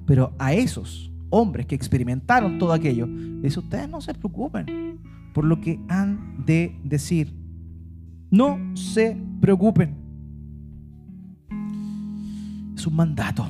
[0.04, 5.00] Pero a esos hombres que experimentaron todo aquello, les ustedes no se preocupen
[5.32, 7.34] por lo que han de decir.
[8.30, 9.96] No se preocupen.
[12.76, 13.46] Es un mandato.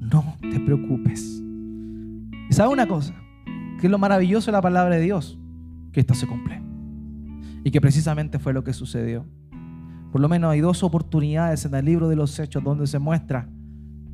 [0.00, 1.42] No te preocupes.
[2.48, 3.14] ¿Y sabe una cosa?
[3.78, 5.38] Que es lo maravilloso de la palabra de Dios
[5.92, 6.62] que esto se cumple.
[7.64, 9.26] Y que precisamente fue lo que sucedió.
[10.10, 13.48] Por lo menos hay dos oportunidades en el libro de los Hechos donde se muestra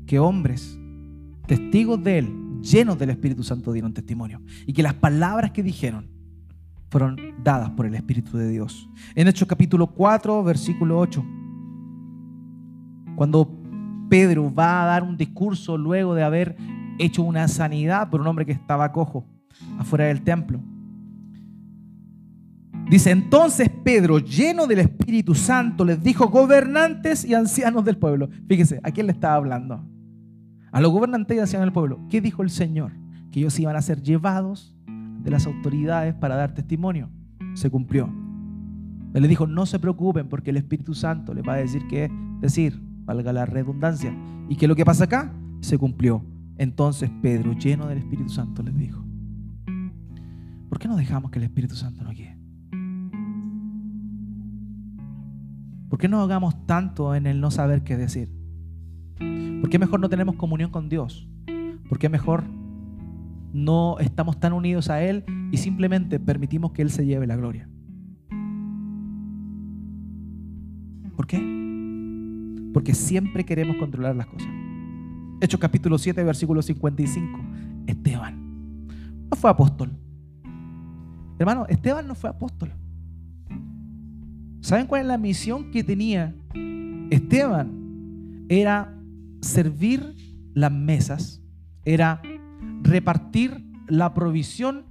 [0.07, 0.79] que hombres,
[1.47, 4.41] testigos de Él, llenos del Espíritu Santo, dieron testimonio.
[4.67, 6.09] Y que las palabras que dijeron
[6.91, 8.89] fueron dadas por el Espíritu de Dios.
[9.15, 11.25] En Hechos capítulo 4, versículo 8,
[13.17, 13.51] cuando
[14.09, 16.57] Pedro va a dar un discurso luego de haber
[16.99, 19.27] hecho una sanidad por un hombre que estaba cojo
[19.79, 20.61] afuera del templo.
[22.89, 28.29] Dice, entonces Pedro, lleno del Espíritu Santo, les dijo, gobernantes y ancianos del pueblo.
[28.49, 29.85] Fíjese, ¿a quién le estaba hablando?
[30.73, 32.01] A los gobernantes y ancianos del pueblo.
[32.09, 32.93] ¿Qué dijo el Señor?
[33.31, 34.77] Que ellos iban a ser llevados
[35.23, 37.11] de las autoridades para dar testimonio.
[37.55, 38.13] Se cumplió.
[39.15, 42.11] Él les dijo, no se preocupen porque el Espíritu Santo les va a decir qué
[42.41, 44.15] decir, valga la redundancia.
[44.49, 45.33] ¿Y qué es lo que pasa acá?
[45.61, 46.23] Se cumplió.
[46.59, 49.03] Entonces Pedro, lleno del Espíritu Santo, les dijo,
[50.69, 52.37] ¿por qué no dejamos que el Espíritu Santo nos guíe?
[55.89, 58.36] ¿Por qué no hagamos tanto en el no saber qué decir?
[59.67, 61.29] ¿Por qué mejor no tenemos comunión con Dios?
[61.89, 62.45] ¿Por qué mejor
[63.53, 67.69] no estamos tan unidos a Él y simplemente permitimos que Él se lleve la gloria?
[71.17, 71.39] ¿Por qué?
[72.73, 74.47] Porque siempre queremos controlar las cosas.
[75.41, 77.41] Hechos capítulo 7, versículo 55.
[77.89, 78.87] Esteban
[79.29, 79.91] no fue apóstol.
[81.41, 82.71] Hermano, Esteban no fue apóstol.
[84.61, 86.37] ¿Saben cuál es la misión que tenía
[87.11, 88.47] Esteban?
[88.49, 88.96] Era
[89.47, 90.15] servir
[90.55, 91.43] las mesas,
[91.85, 92.21] era
[92.83, 94.85] repartir la provisión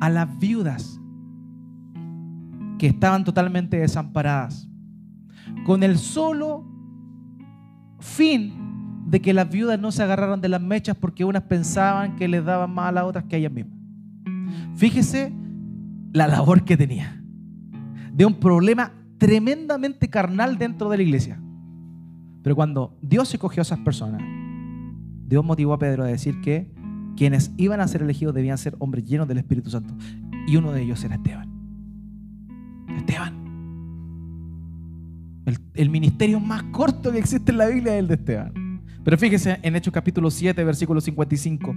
[0.00, 1.00] a las viudas
[2.78, 4.68] que estaban totalmente desamparadas,
[5.66, 6.64] con el solo
[8.00, 8.54] fin
[9.06, 12.44] de que las viudas no se agarraran de las mechas porque unas pensaban que les
[12.44, 13.78] daban más a las otras que a ellas mismas.
[14.76, 15.32] Fíjese
[16.12, 17.22] la labor que tenía
[18.12, 21.40] de un problema tremendamente carnal dentro de la iglesia.
[22.48, 24.22] Pero cuando Dios escogió a esas personas,
[25.26, 26.72] Dios motivó a Pedro a decir que
[27.14, 29.92] quienes iban a ser elegidos debían ser hombres llenos del Espíritu Santo.
[30.46, 31.46] Y uno de ellos era Esteban.
[32.96, 33.34] Esteban.
[35.74, 38.80] El, ministerio más corto que existe en la Biblia es el de Esteban.
[39.04, 41.76] Pero fíjese en Hechos capítulo 7, versículo 55.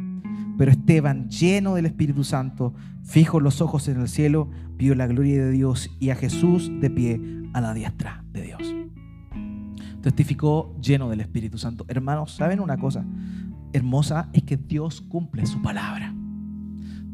[0.58, 5.44] Pero Esteban, lleno del Espíritu Santo, fijo los ojos en el cielo, vio la gloria
[5.44, 7.20] de Dios y a Jesús de pie
[7.52, 8.81] a la diestra de Dios.
[10.02, 11.86] Testificó lleno del Espíritu Santo.
[11.88, 13.06] Hermanos, ¿saben una cosa
[13.74, 14.30] hermosa?
[14.34, 16.14] Es que Dios cumple su palabra.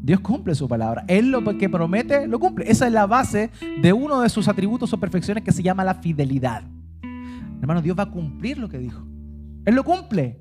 [0.00, 1.04] Dios cumple su palabra.
[1.06, 2.70] Él lo que promete, lo cumple.
[2.70, 3.50] Esa es la base
[3.82, 6.62] de uno de sus atributos o perfecciones que se llama la fidelidad.
[7.60, 9.04] Hermano, Dios va a cumplir lo que dijo.
[9.66, 10.40] Él lo cumple.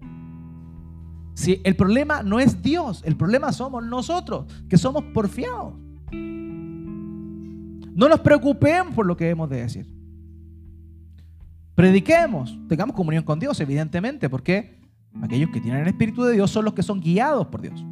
[1.34, 5.74] Si el problema no es Dios, el problema somos nosotros, que somos porfiados.
[6.12, 9.97] No nos preocupemos por lo que hemos de decir.
[11.78, 14.80] Prediquemos, tengamos comunión con Dios, evidentemente, porque
[15.22, 17.86] aquellos que tienen el Espíritu de Dios son los que son guiados por Dios.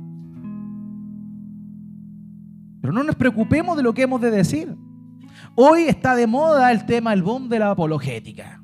[2.82, 4.76] Pero no nos preocupemos de lo que hemos de decir.
[5.54, 8.60] Hoy está de moda el tema, el boom de la apologética.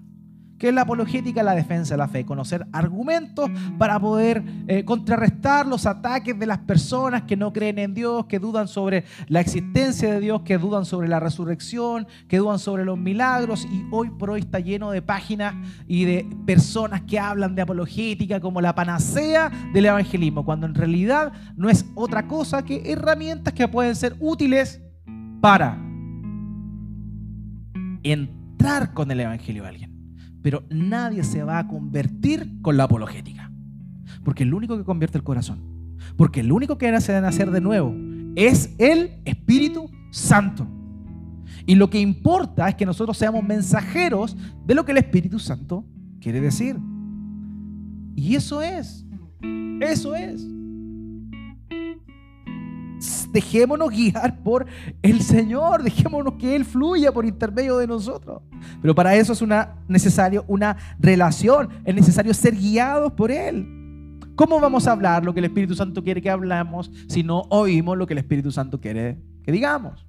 [0.62, 1.42] ¿Qué es la apologética?
[1.42, 2.24] La defensa de la fe.
[2.24, 3.50] Conocer argumentos
[3.80, 8.38] para poder eh, contrarrestar los ataques de las personas que no creen en Dios, que
[8.38, 12.96] dudan sobre la existencia de Dios, que dudan sobre la resurrección, que dudan sobre los
[12.96, 13.68] milagros.
[13.72, 15.56] Y hoy por hoy está lleno de páginas
[15.88, 21.34] y de personas que hablan de apologética como la panacea del evangelismo, cuando en realidad
[21.56, 24.80] no es otra cosa que herramientas que pueden ser útiles
[25.42, 25.76] para
[28.04, 29.91] entrar con el evangelio a alguien.
[30.42, 33.52] Pero nadie se va a convertir con la apologética.
[34.24, 35.60] Porque el único que convierte el corazón,
[36.16, 37.96] porque el único que hace nacer de nuevo
[38.36, 40.68] es el Espíritu Santo.
[41.66, 44.36] Y lo que importa es que nosotros seamos mensajeros
[44.66, 45.86] de lo que el Espíritu Santo
[46.20, 46.78] quiere decir.
[48.16, 49.06] Y eso es,
[49.80, 50.48] eso es
[53.32, 54.66] dejémonos guiar por
[55.02, 58.42] el Señor, dejémonos que Él fluya por intermedio de nosotros.
[58.82, 63.68] Pero para eso es una, necesario una relación, es necesario ser guiados por Él.
[64.36, 67.98] ¿Cómo vamos a hablar lo que el Espíritu Santo quiere que hablamos si no oímos
[67.98, 70.06] lo que el Espíritu Santo quiere que digamos?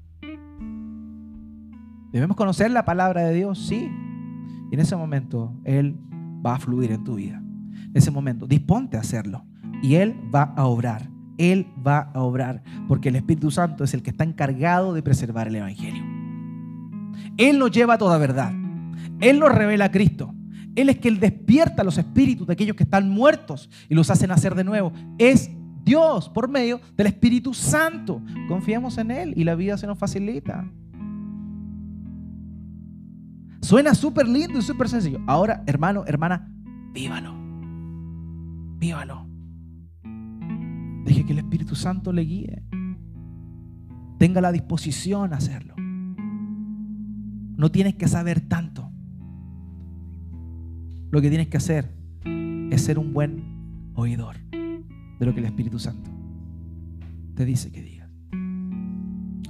[2.13, 3.91] Debemos conocer la palabra de Dios, sí.
[4.71, 5.99] Y en ese momento Él
[6.45, 7.37] va a fluir en tu vida.
[7.39, 9.45] En ese momento, disponte a hacerlo.
[9.83, 11.12] Y Él va a obrar.
[11.39, 15.49] Él va a obrar, porque el Espíritu Santo es el que está encargado de preservar
[15.49, 16.05] el Evangelio.
[17.37, 18.53] Él nos lleva a toda verdad.
[19.21, 20.35] Él nos revela a Cristo.
[20.75, 24.55] Él es quien despierta los espíritus de aquellos que están muertos y los hace nacer
[24.55, 24.93] de nuevo.
[25.19, 25.51] Es
[25.85, 28.23] Dios por medio del Espíritu Santo.
[28.49, 30.65] Confiemos en Él y la vida se nos facilita.
[33.61, 35.21] Suena súper lindo y súper sencillo.
[35.27, 36.51] Ahora, hermano, hermana,
[36.93, 37.35] vívalo.
[38.79, 39.32] Vívalo.
[41.05, 42.63] Deje que el Espíritu Santo le guíe.
[44.19, 45.75] Tenga la disposición a hacerlo.
[47.57, 48.91] No tienes que saber tanto.
[51.11, 51.95] Lo que tienes que hacer
[52.71, 56.11] es ser un buen oidor de lo que el Espíritu Santo
[57.35, 58.09] te dice que digas.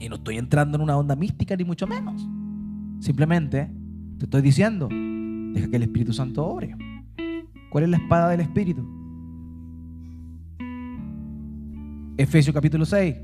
[0.01, 2.27] Y no estoy entrando en una onda mística ni mucho menos.
[3.01, 3.71] Simplemente
[4.19, 6.77] te estoy diciendo, deja que el Espíritu Santo obre.
[7.71, 9.02] ¿Cuál es la espada del Espíritu?
[12.23, 13.17] Efesios capítulo 6.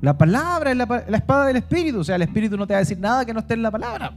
[0.00, 2.00] La palabra es la, espada del Espíritu.
[2.00, 3.70] O sea, el Espíritu no te va a decir nada que no esté en la
[3.70, 4.14] palabra.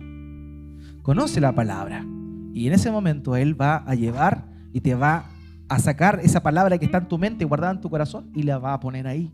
[1.01, 2.05] Conoce la palabra.
[2.53, 5.25] Y en ese momento Él va a llevar y te va
[5.69, 8.57] a sacar esa palabra que está en tu mente, guardada en tu corazón, y la
[8.57, 9.34] va a poner ahí.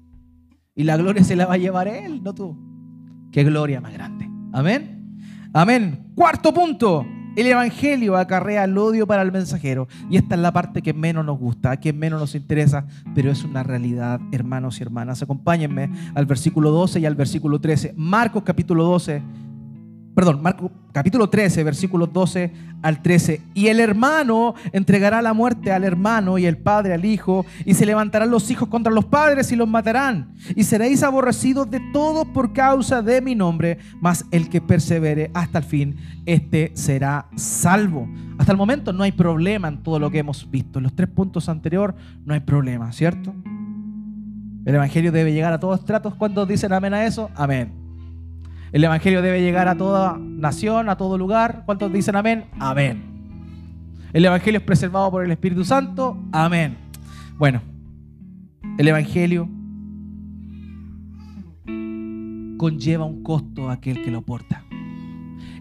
[0.76, 2.58] Y la gloria se la va a llevar Él, no tú.
[3.32, 4.30] Qué gloria más grande.
[4.52, 5.18] Amén.
[5.54, 6.12] Amén.
[6.16, 7.06] Cuarto punto.
[7.36, 9.88] El Evangelio acarrea el odio para el mensajero.
[10.08, 13.44] Y esta es la parte que menos nos gusta, que menos nos interesa, pero es
[13.44, 15.24] una realidad, hermanos y hermanas.
[15.24, 17.96] Acompáñenme al versículo 12 y al versículo 13.
[17.98, 19.24] Marcos capítulo 12
[20.16, 23.42] perdón, Marcos capítulo 13, versículos 12 al 13.
[23.54, 27.86] Y el hermano entregará la muerte al hermano y el padre al hijo, y se
[27.86, 30.36] levantarán los hijos contra los padres y los matarán.
[30.56, 35.60] Y seréis aborrecidos de todos por causa de mi nombre, mas el que persevere hasta
[35.60, 38.08] el fin, este será salvo.
[38.38, 40.80] Hasta el momento no hay problema en todo lo que hemos visto.
[40.80, 41.96] En los tres puntos anteriores
[42.26, 43.34] no hay problema, ¿cierto?
[44.66, 46.16] El Evangelio debe llegar a todos tratos.
[46.16, 47.30] ¿Cuántos dicen amén a eso?
[47.36, 47.83] Amén.
[48.74, 51.62] El Evangelio debe llegar a toda nación, a todo lugar.
[51.68, 52.46] ¿Cuántos dicen amén?
[52.60, 53.04] Amén.
[54.14, 56.18] El Evangelio es preservado por el Espíritu Santo.
[56.32, 56.76] Amén.
[57.38, 57.62] Bueno,
[58.80, 59.48] el Evangelio
[62.58, 64.66] conlleva un costo a aquel que lo porta.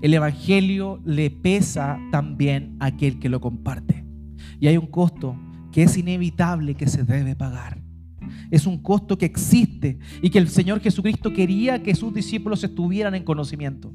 [0.00, 4.06] El Evangelio le pesa también a aquel que lo comparte.
[4.58, 5.36] Y hay un costo
[5.70, 7.81] que es inevitable, que se debe pagar.
[8.52, 13.14] Es un costo que existe y que el Señor Jesucristo quería que sus discípulos estuvieran
[13.14, 13.90] en conocimiento.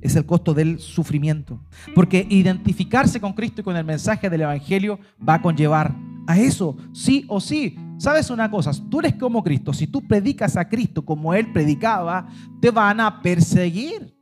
[0.00, 1.62] Es el costo del sufrimiento.
[1.94, 5.94] Porque identificarse con Cristo y con el mensaje del Evangelio va a conllevar
[6.26, 7.76] a eso, sí o sí.
[7.98, 8.70] ¿Sabes una cosa?
[8.88, 9.74] Tú eres como Cristo.
[9.74, 12.26] Si tú predicas a Cristo como Él predicaba,
[12.62, 14.16] te van a perseguir.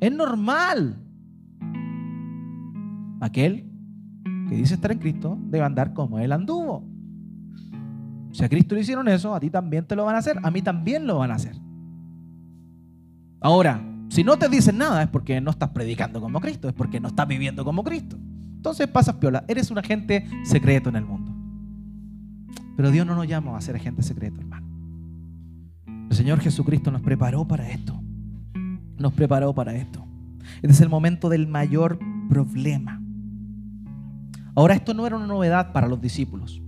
[0.00, 1.00] Es normal.
[3.20, 3.70] Aquel
[4.48, 6.91] que dice estar en Cristo debe andar como Él anduvo.
[8.32, 10.50] Si a Cristo le hicieron eso, a ti también te lo van a hacer, a
[10.50, 11.54] mí también lo van a hacer.
[13.40, 16.98] Ahora, si no te dicen nada es porque no estás predicando como Cristo, es porque
[16.98, 18.18] no estás viviendo como Cristo.
[18.56, 21.32] Entonces pasas piola, eres un agente secreto en el mundo.
[22.76, 24.66] Pero Dios no nos llama a ser agente secreto, hermano.
[26.08, 28.00] El Señor Jesucristo nos preparó para esto.
[28.98, 30.06] Nos preparó para esto.
[30.56, 33.02] Este es el momento del mayor problema.
[34.54, 36.62] Ahora, esto no era una novedad para los discípulos.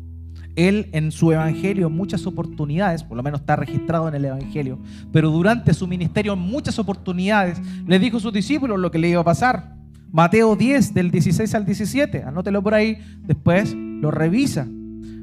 [0.57, 4.79] Él en su evangelio en muchas oportunidades, por lo menos está registrado en el evangelio,
[5.13, 9.09] pero durante su ministerio en muchas oportunidades le dijo a sus discípulos lo que le
[9.09, 9.75] iba a pasar.
[10.13, 14.69] Mateo 10 del 16 al 17, anótelo por ahí, después lo revisa.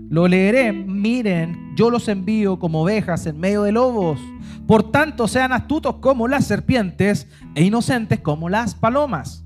[0.09, 4.19] Lo leeré, miren, yo los envío como ovejas en medio de lobos.
[4.67, 9.45] Por tanto, sean astutos como las serpientes e inocentes como las palomas.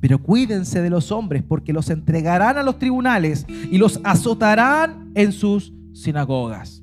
[0.00, 5.32] Pero cuídense de los hombres porque los entregarán a los tribunales y los azotarán en
[5.32, 6.82] sus sinagogas.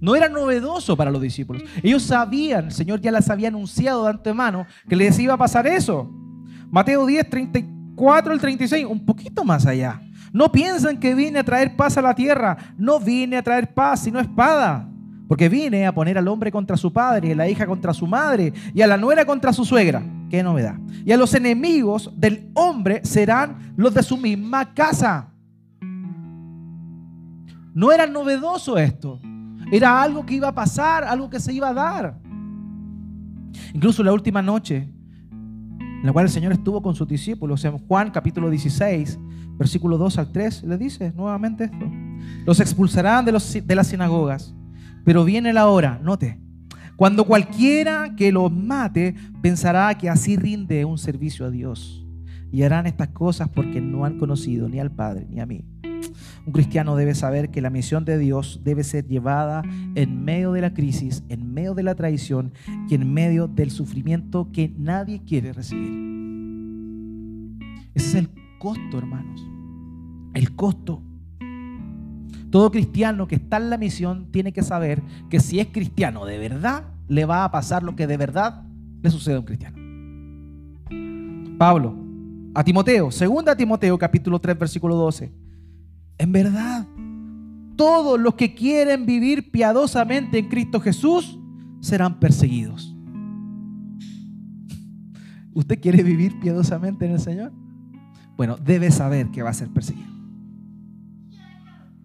[0.00, 1.62] No era novedoso para los discípulos.
[1.82, 5.66] Ellos sabían, el Señor ya les había anunciado de antemano que les iba a pasar
[5.66, 6.10] eso.
[6.70, 10.00] Mateo 10, 34 al 36, un poquito más allá.
[10.32, 12.56] No piensan que vine a traer paz a la tierra.
[12.76, 14.90] No vine a traer paz, sino espada.
[15.26, 18.52] Porque vine a poner al hombre contra su padre, a la hija contra su madre,
[18.74, 20.02] y a la nuera contra su suegra.
[20.28, 20.78] Qué novedad.
[21.04, 25.30] Y a los enemigos del hombre serán los de su misma casa.
[27.72, 29.20] No era novedoso esto.
[29.72, 32.18] Era algo que iba a pasar, algo que se iba a dar.
[33.72, 34.88] Incluso la última noche,
[35.80, 39.18] en la cual el Señor estuvo con sus discípulos, en Juan capítulo 16,
[39.56, 41.90] versículo 2 al 3, le dice nuevamente esto.
[42.44, 44.54] Los expulsarán de las sinagogas
[45.04, 46.38] pero viene la hora, note,
[46.96, 52.06] cuando cualquiera que los mate pensará que así rinde un servicio a Dios.
[52.52, 55.64] Y harán estas cosas porque no han conocido ni al Padre ni a mí.
[56.46, 59.62] Un cristiano debe saber que la misión de Dios debe ser llevada
[59.94, 62.52] en medio de la crisis, en medio de la traición
[62.88, 65.90] y en medio del sufrimiento que nadie quiere recibir.
[67.94, 69.44] Ese es el costo, hermanos.
[70.34, 71.02] El costo
[72.54, 76.38] todo cristiano que está en la misión tiene que saber que si es cristiano de
[76.38, 78.62] verdad, le va a pasar lo que de verdad
[79.02, 79.76] le sucede a un cristiano.
[81.58, 81.96] Pablo,
[82.54, 85.32] a Timoteo, segunda Timoteo capítulo 3 versículo 12.
[86.16, 86.86] En verdad,
[87.74, 91.36] todos los que quieren vivir piadosamente en Cristo Jesús
[91.80, 92.94] serán perseguidos.
[95.54, 97.52] ¿Usted quiere vivir piadosamente en el Señor?
[98.36, 100.13] Bueno, debe saber que va a ser perseguido.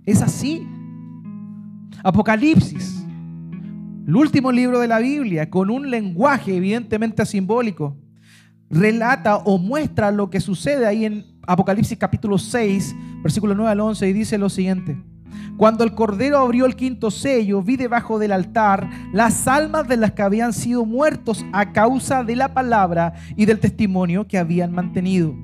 [0.09, 0.67] Es así.
[2.03, 3.05] Apocalipsis,
[4.07, 7.95] el último libro de la Biblia, con un lenguaje evidentemente simbólico,
[8.71, 14.09] relata o muestra lo que sucede ahí en Apocalipsis capítulo 6, versículo 9 al 11,
[14.09, 14.97] y dice lo siguiente.
[15.57, 20.13] Cuando el Cordero abrió el quinto sello, vi debajo del altar las almas de las
[20.13, 25.35] que habían sido muertos a causa de la palabra y del testimonio que habían mantenido.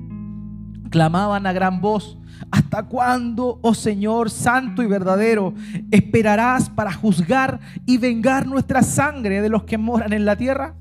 [0.90, 2.18] Clamaban a gran voz
[2.50, 5.54] ¿Hasta cuándo, oh Señor santo y verdadero,
[5.90, 10.74] esperarás para juzgar y vengar nuestra sangre de los que moran en la tierra?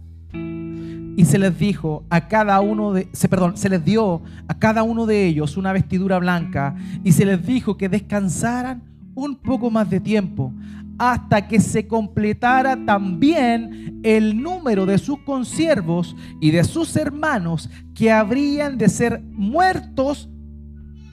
[1.17, 4.83] Y se les dijo a cada uno de, se, perdón, se les dio a cada
[4.83, 8.83] uno de ellos una vestidura blanca y se les dijo que descansaran
[9.15, 10.51] un poco más de tiempo
[10.97, 18.11] hasta que se completara también el número de sus consiervos y de sus hermanos que
[18.11, 20.29] habrían de ser muertos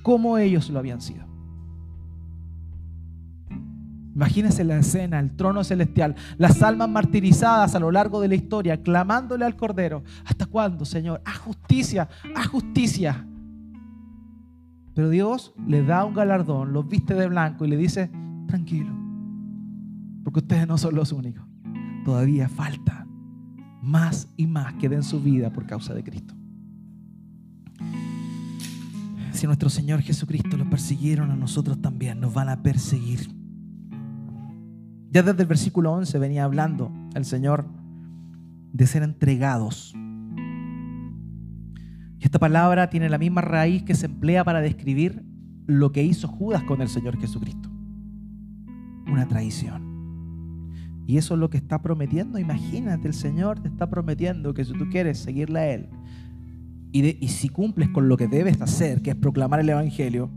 [0.02, 1.24] como ellos lo habían sido.
[4.14, 8.82] Imagínense la escena, el trono celestial, las almas martirizadas a lo largo de la historia,
[8.82, 11.22] clamándole al Cordero, ¿hasta cuándo, Señor?
[11.24, 13.26] A justicia, a justicia.
[14.94, 18.10] Pero Dios le da un galardón, los viste de blanco y le dice,
[18.46, 18.92] tranquilo,
[20.24, 21.46] porque ustedes no son los únicos.
[22.04, 23.06] Todavía falta
[23.80, 26.34] más y más que den su vida por causa de Cristo
[29.42, 33.28] si nuestro Señor Jesucristo lo persiguieron a nosotros también, nos van a perseguir.
[35.10, 37.66] Ya desde el versículo 11 venía hablando el Señor
[38.72, 39.94] de ser entregados.
[42.20, 45.24] Y esta palabra tiene la misma raíz que se emplea para describir
[45.66, 47.68] lo que hizo Judas con el Señor Jesucristo.
[49.08, 51.02] Una traición.
[51.04, 52.38] Y eso es lo que está prometiendo.
[52.38, 55.88] Imagínate, el Señor te está prometiendo que si tú quieres seguirle a Él
[56.92, 60.30] y, si cumples con lo que debes hacer, que es proclamar el Evangelio,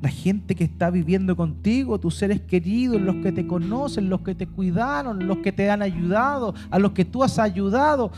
[0.00, 4.34] la gente que está viviendo contigo, tus seres queridos, los que te conocen, los que
[4.34, 8.12] te cuidaron, los que te han ayudado, a los que tú has ayudado,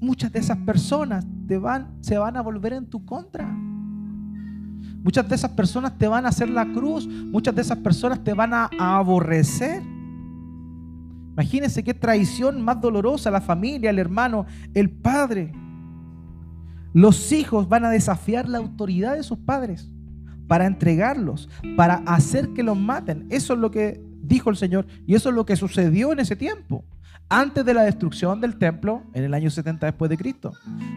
[0.00, 1.26] muchas de esas personas
[2.00, 3.46] se van a volver en tu contra.
[5.04, 8.32] Muchas de esas personas te van a hacer la cruz, muchas de esas personas te
[8.32, 9.82] van a, aborrecer.
[11.32, 15.52] Imagínense qué traición más dolorosa la familia, el hermano, el padre.
[16.94, 19.90] Los hijos van a desafiar la autoridad de sus padres
[20.46, 23.26] para entregarlos, para hacer que los maten.
[23.30, 26.36] Eso es lo que dijo el Señor y eso es lo que sucedió en ese
[26.36, 26.84] tiempo,
[27.28, 30.52] antes de la destrucción del templo en el año 70 después de Cristo.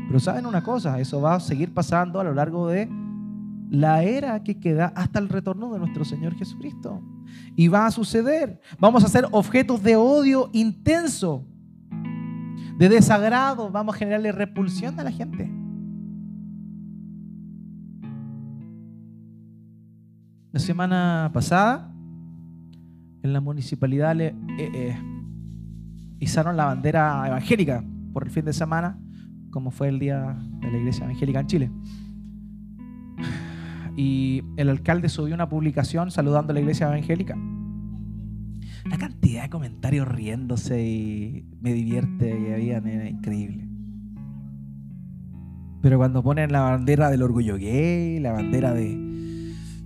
[0.05, 2.87] Pero saben una cosa, eso va a seguir pasando a lo largo de
[3.71, 7.01] la era que queda hasta el retorno de nuestro Señor Jesucristo.
[7.55, 8.61] Y va a suceder.
[8.77, 11.43] Vamos a ser objetos de odio intenso,
[12.77, 15.51] de desagrado, vamos a generarle repulsión a la gente.
[20.57, 21.93] La semana pasada,
[23.21, 24.97] en la municipalidad le, eh, eh,
[26.19, 28.99] izaron la bandera evangélica por el fin de semana,
[29.51, 31.71] como fue el día de la iglesia evangélica en Chile.
[33.95, 37.37] Y el alcalde subió una publicación saludando a la iglesia evangélica.
[38.89, 43.69] La cantidad de comentarios riéndose y me divierte que habían era increíble.
[45.83, 48.95] Pero cuando ponen la bandera del orgullo gay, la bandera de,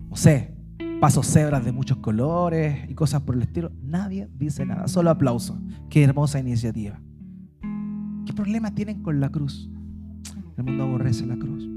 [0.10, 0.61] no sé,
[1.02, 3.72] pasos cebras de muchos colores y cosas por el estilo.
[3.82, 5.60] Nadie dice nada, solo aplauso.
[5.90, 7.02] Qué hermosa iniciativa.
[8.24, 9.68] ¿Qué problema tienen con la cruz?
[10.58, 11.68] El mundo aborrece la cruz.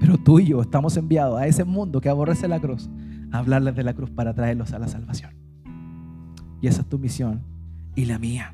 [0.00, 2.90] Pero tú y yo estamos enviados a ese mundo que aborrece la cruz
[3.30, 5.30] a hablarles de la cruz para traerlos a la salvación.
[6.60, 7.44] Y esa es tu misión
[7.94, 8.52] y la mía.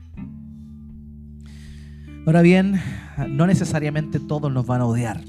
[2.27, 2.79] Ahora bien,
[3.31, 5.23] no necesariamente todos nos van a odiar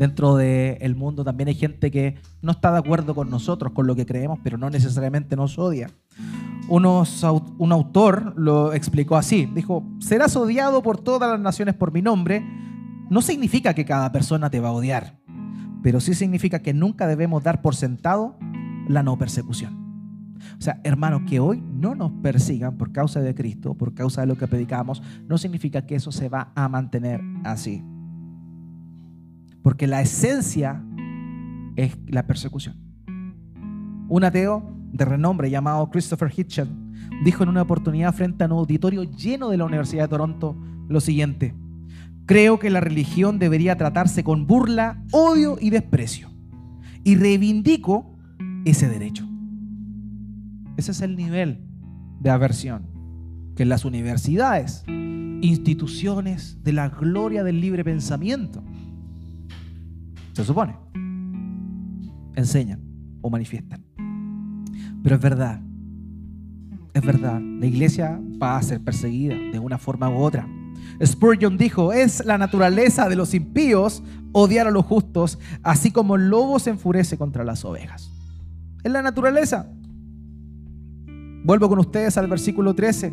[0.00, 3.94] dentro del mundo también hay gente que no está de acuerdo con nosotros, con lo
[3.94, 5.90] que creemos, pero no necesariamente nos odia.
[6.70, 6.86] un
[7.70, 12.42] autor lo explicó así, dijo, serás odiado por todas las naciones por mi nombre,
[13.10, 15.18] no significa que cada persona te va a odiar,
[15.82, 18.38] pero sí significa que nunca debemos dar por sentado
[18.88, 19.78] la no persecución.
[20.58, 24.28] O sea, hermanos, que hoy no nos persigan por causa de Cristo, por causa de
[24.28, 27.84] lo que predicamos, no significa que eso se va a mantener así.
[29.62, 30.82] Porque la esencia
[31.76, 32.76] es la persecución.
[34.08, 36.70] Un ateo de renombre llamado Christopher Hitchens
[37.24, 40.56] dijo en una oportunidad frente a un auditorio lleno de la Universidad de Toronto
[40.88, 41.54] lo siguiente.
[42.26, 46.30] Creo que la religión debería tratarse con burla, odio y desprecio.
[47.02, 48.16] Y reivindico
[48.64, 49.26] ese derecho.
[50.76, 51.64] Ese es el nivel
[52.20, 52.86] de aversión
[53.56, 58.62] que las universidades, instituciones de la gloria del libre pensamiento,
[60.40, 60.76] se supone.
[62.34, 62.80] Enseñan
[63.20, 63.84] o manifiestan.
[65.02, 65.60] Pero es verdad.
[66.94, 67.40] Es verdad.
[67.40, 70.48] La iglesia va a ser perseguida de una forma u otra.
[71.04, 76.28] Spurgeon dijo, es la naturaleza de los impíos odiar a los justos, así como el
[76.28, 78.10] lobo se enfurece contra las ovejas.
[78.82, 79.66] Es la naturaleza.
[81.44, 83.12] Vuelvo con ustedes al versículo 13.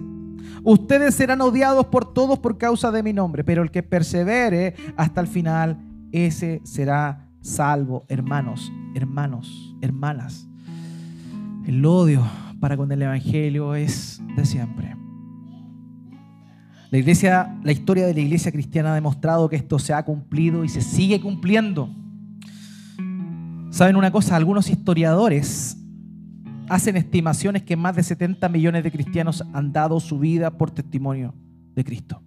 [0.63, 5.21] Ustedes serán odiados por todos por causa de mi nombre, pero el que persevere hasta
[5.21, 5.77] el final,
[6.25, 10.47] ese será salvo, hermanos, hermanos, hermanas.
[11.65, 12.25] El odio
[12.59, 14.95] para con el Evangelio es de siempre.
[16.89, 20.63] La iglesia, la historia de la iglesia cristiana ha demostrado que esto se ha cumplido
[20.63, 21.89] y se sigue cumpliendo.
[23.69, 24.37] ¿Saben una cosa?
[24.37, 25.77] Algunos historiadores
[26.69, 31.33] hacen estimaciones que más de 70 millones de cristianos han dado su vida por testimonio
[31.75, 32.23] de Cristo.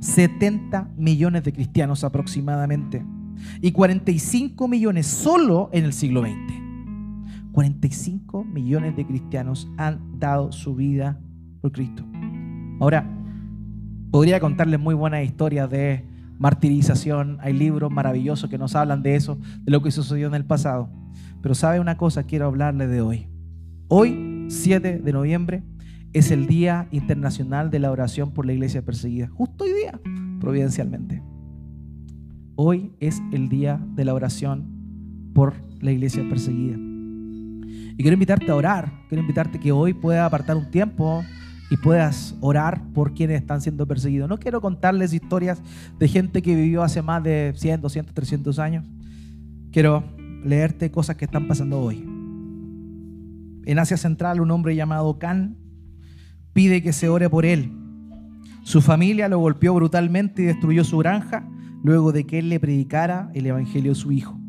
[0.00, 3.04] 70 millones de cristianos aproximadamente.
[3.60, 6.64] Y 45 millones solo en el siglo XX.
[7.52, 11.20] 45 millones de cristianos han dado su vida
[11.60, 12.04] por Cristo.
[12.80, 13.08] Ahora,
[14.10, 16.04] podría contarles muy buenas historias de
[16.38, 17.38] martirización.
[17.40, 20.90] Hay libros maravillosos que nos hablan de eso, de lo que sucedió en el pasado.
[21.42, 23.28] Pero sabe una cosa, quiero hablarles de hoy.
[23.88, 25.62] Hoy, 7 de noviembre,
[26.12, 29.28] es el Día Internacional de la Oración por la Iglesia Perseguida.
[29.28, 30.00] Justo hoy día,
[30.40, 31.22] providencialmente.
[32.56, 36.76] Hoy es el día de la oración por la iglesia perseguida.
[36.76, 41.24] Y quiero invitarte a orar, quiero invitarte que hoy puedas apartar un tiempo
[41.68, 44.28] y puedas orar por quienes están siendo perseguidos.
[44.28, 45.60] No quiero contarles historias
[45.98, 48.84] de gente que vivió hace más de 100, 200, 300 años,
[49.72, 50.04] quiero
[50.44, 52.04] leerte cosas que están pasando hoy.
[53.66, 55.56] En Asia Central, un hombre llamado Khan
[56.52, 57.72] pide que se ore por él.
[58.62, 61.48] Su familia lo golpeó brutalmente y destruyó su granja
[61.84, 64.40] luego de que él le predicara el evangelio a su hijo.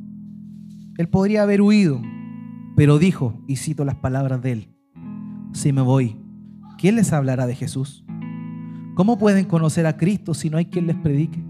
[0.98, 2.02] Él podría haber huido,
[2.78, 4.70] pero dijo, y cito las palabras de él,
[5.52, 6.16] si me voy,
[6.78, 8.06] ¿quién les hablará de Jesús?
[8.96, 11.44] ¿Cómo pueden conocer a Cristo si no hay quien les predique?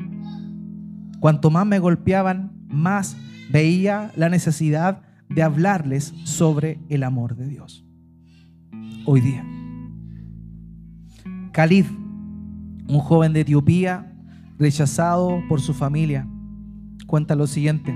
[1.20, 3.16] Cuanto más me golpeaban, más
[3.52, 7.86] veía la necesidad de hablarles sobre el amor de Dios.
[9.06, 9.46] Hoy día.
[11.52, 11.86] Khalid,
[12.88, 14.15] un joven de Etiopía,
[14.58, 16.28] rechazado por su familia,
[17.08, 17.94] cuenta lo siguiente.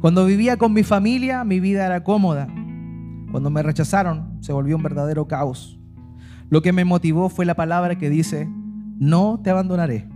[0.00, 2.48] Cuando vivía con mi familia, mi vida era cómoda.
[3.30, 5.78] Cuando me rechazaron, se volvió un verdadero caos.
[6.50, 8.48] Lo que me motivó fue la palabra que dice,
[8.98, 10.08] no te abandonaré.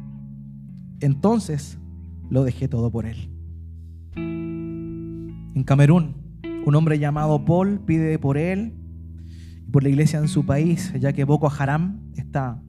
[1.01, 1.79] Entonces
[2.29, 3.31] lo dejé todo por él.
[4.17, 6.17] En Camerún,
[6.67, 8.75] un hombre llamado Paul pide por él
[9.67, 12.61] y por la iglesia en su país, ya que Boko Haram, esta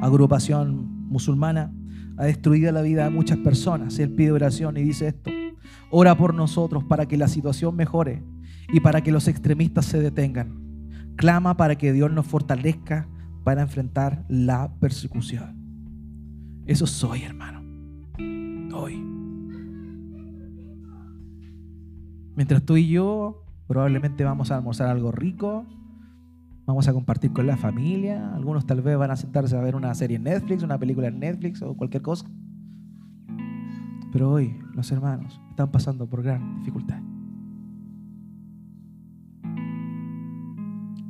[0.00, 1.72] agrupación musulmana,
[2.16, 3.98] ha destruido la vida de muchas personas.
[3.98, 5.30] Él pide oración y dice esto,
[5.90, 8.22] ora por nosotros para que la situación mejore
[8.72, 10.62] y para que los extremistas se detengan.
[11.16, 13.08] Clama para que Dios nos fortalezca
[13.44, 15.64] para enfrentar la persecución.
[16.66, 17.62] Eso soy, hermano.
[18.74, 18.96] Hoy.
[22.36, 25.66] Mientras tú y yo probablemente vamos a almorzar algo rico,
[26.66, 29.94] vamos a compartir con la familia, algunos tal vez van a sentarse a ver una
[29.94, 32.26] serie en Netflix, una película en Netflix o cualquier cosa.
[34.12, 37.00] Pero hoy los hermanos están pasando por gran dificultad.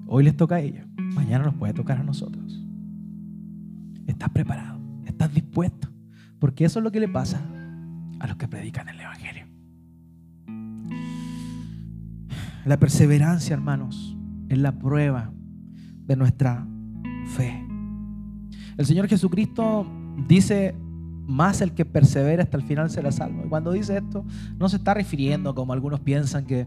[0.07, 2.63] Hoy les toca a ellos, mañana nos puede tocar a nosotros.
[4.07, 4.79] ¿Estás preparado?
[5.05, 5.89] ¿Estás dispuesto?
[6.39, 7.41] Porque eso es lo que le pasa
[8.21, 9.47] a los que predican el Evangelio.
[12.65, 14.17] La perseverancia, hermanos,
[14.49, 15.33] es la prueba
[16.07, 16.67] de nuestra
[17.37, 17.65] fe.
[18.77, 19.87] El Señor Jesucristo
[20.29, 20.75] dice,
[21.27, 23.45] más el que persevera hasta el final será salvo.
[23.45, 24.25] Y cuando dice esto,
[24.59, 26.67] no se está refiriendo como algunos piensan que,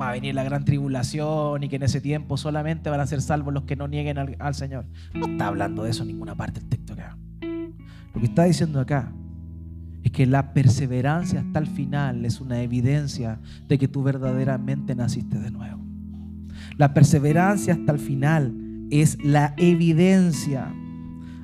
[0.00, 3.20] va a venir la gran tribulación y que en ese tiempo solamente van a ser
[3.20, 4.86] salvos los que no nieguen al, al Señor.
[5.12, 7.18] No está hablando de eso en ninguna parte del texto acá.
[8.14, 9.12] Lo que está diciendo acá
[10.04, 15.38] es que la perseverancia hasta el final es una evidencia de que tú verdaderamente naciste
[15.38, 15.77] de nuevo.
[16.78, 20.72] La perseverancia hasta el final es la evidencia.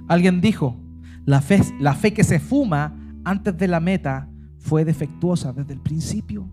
[0.07, 0.81] Alguien dijo,
[1.27, 6.49] la fe, que se fuma antes de la meta fue defectuosa desde el principio.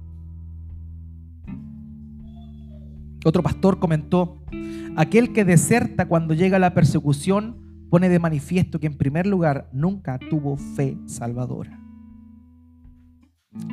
[3.24, 4.44] Otro pastor comentó,
[4.96, 10.18] aquel que deserta cuando llega la persecución pone de manifiesto que en primer lugar nunca
[10.18, 11.80] tuvo fe salvadora.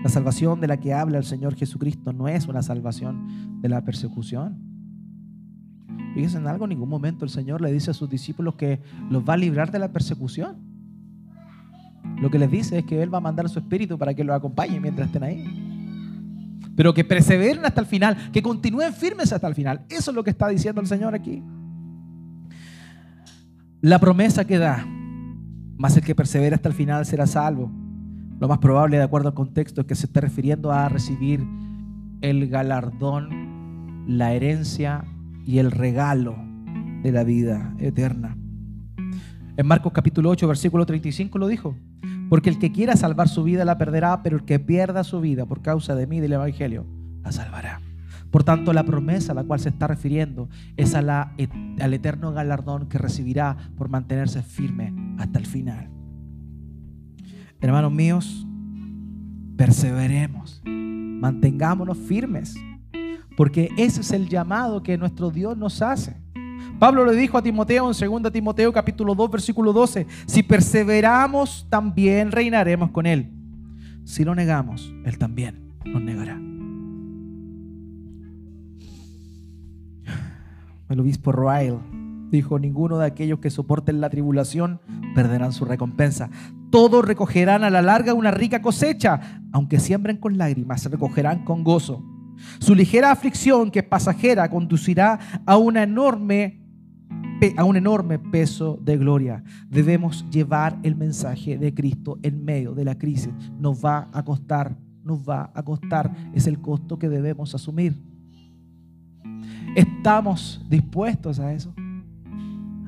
[0.03, 3.85] La salvación de la que habla el Señor Jesucristo no es una salvación de la
[3.85, 4.78] persecución.
[6.15, 8.81] Fíjense en algo, en ningún momento el Señor le dice a sus discípulos que
[9.11, 10.57] los va a librar de la persecución.
[12.21, 14.35] Lo que les dice es que Él va a mandar su espíritu para que los
[14.35, 15.45] acompañe mientras estén ahí.
[16.77, 19.85] Pero que perseveren hasta el final, que continúen firmes hasta el final.
[19.89, 21.43] Eso es lo que está diciendo el Señor aquí.
[23.81, 24.85] La promesa que da,
[25.77, 27.71] más el que persevera hasta el final será salvo.
[28.41, 31.45] Lo más probable, de acuerdo al contexto, es que se esté refiriendo a recibir
[32.21, 35.05] el galardón, la herencia
[35.49, 36.37] y el regalo
[37.03, 38.37] de la vida eterna.
[39.57, 41.75] En Marcos capítulo 8, versículo 35 lo dijo.
[42.29, 45.47] Porque el que quiera salvar su vida la perderá, pero el que pierda su vida
[45.47, 46.85] por causa de mí y del Evangelio,
[47.23, 47.81] la salvará.
[48.31, 51.35] Por tanto, la promesa a la cual se está refiriendo es a la,
[51.81, 55.89] al eterno galardón que recibirá por mantenerse firme hasta el final.
[57.63, 58.47] Hermanos míos,
[59.57, 62.55] perseveremos, mantengámonos firmes,
[63.39, 66.17] porque ese es el llamado que nuestro Dios nos hace.
[66.81, 72.33] Pablo le dijo a Timoteo en 2 Timoteo capítulo 2 versículo 12, si perseveramos también
[72.33, 73.31] reinaremos con él.
[74.03, 76.37] Si lo negamos, él también nos negará.
[80.89, 81.79] El obispo Royal
[82.33, 84.81] dijo, ninguno de aquellos que soporten la tribulación
[85.15, 86.29] perderán su recompensa.
[86.73, 91.63] Todos recogerán a la larga una rica cosecha, aunque siembren con lágrimas, se recogerán con
[91.63, 92.18] gozo.
[92.59, 96.61] Su ligera aflicción, que es pasajera, conducirá a, enorme,
[97.57, 99.43] a un enorme peso de gloria.
[99.69, 103.31] Debemos llevar el mensaje de Cristo en medio de la crisis.
[103.59, 106.15] Nos va a costar, nos va a costar.
[106.33, 108.01] Es el costo que debemos asumir.
[109.75, 111.75] ¿Estamos dispuestos a eso?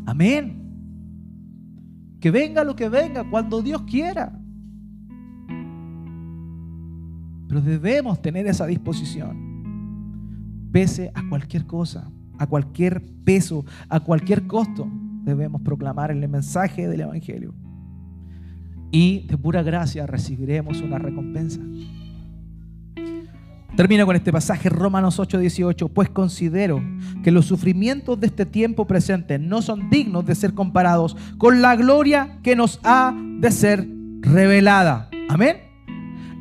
[0.07, 0.57] Amén.
[2.21, 4.40] Que venga lo que venga, cuando Dios quiera.
[7.51, 10.71] Pero debemos tener esa disposición.
[10.71, 12.09] Pese a cualquier cosa,
[12.39, 14.89] a cualquier peso, a cualquier costo,
[15.25, 17.53] debemos proclamar el mensaje del Evangelio.
[18.93, 21.59] Y de pura gracia recibiremos una recompensa.
[23.75, 26.81] Termino con este pasaje, Romanos 8:18, pues considero
[27.25, 31.75] que los sufrimientos de este tiempo presente no son dignos de ser comparados con la
[31.75, 33.89] gloria que nos ha de ser
[34.21, 35.11] revelada.
[35.29, 35.70] Amén.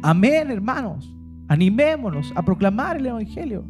[0.01, 1.13] Amén, hermanos.
[1.47, 3.65] Animémonos a proclamar el Evangelio.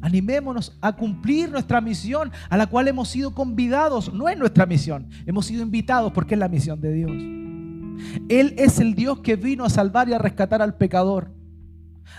[0.00, 4.12] Animémonos a cumplir nuestra misión a la cual hemos sido convidados.
[4.12, 7.10] No es nuestra misión, hemos sido invitados porque es la misión de Dios.
[8.28, 11.32] Él es el Dios que vino a salvar y a rescatar al pecador.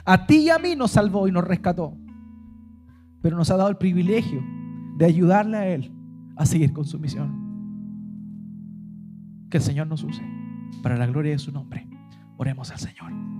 [0.03, 1.95] A ti y a mí nos salvó y nos rescató.
[3.21, 4.43] Pero nos ha dado el privilegio
[4.97, 5.91] de ayudarle a Él
[6.35, 7.45] a seguir con su misión.
[9.49, 10.23] Que el Señor nos use
[10.81, 11.87] para la gloria de su nombre.
[12.37, 13.34] Oremos al Señor.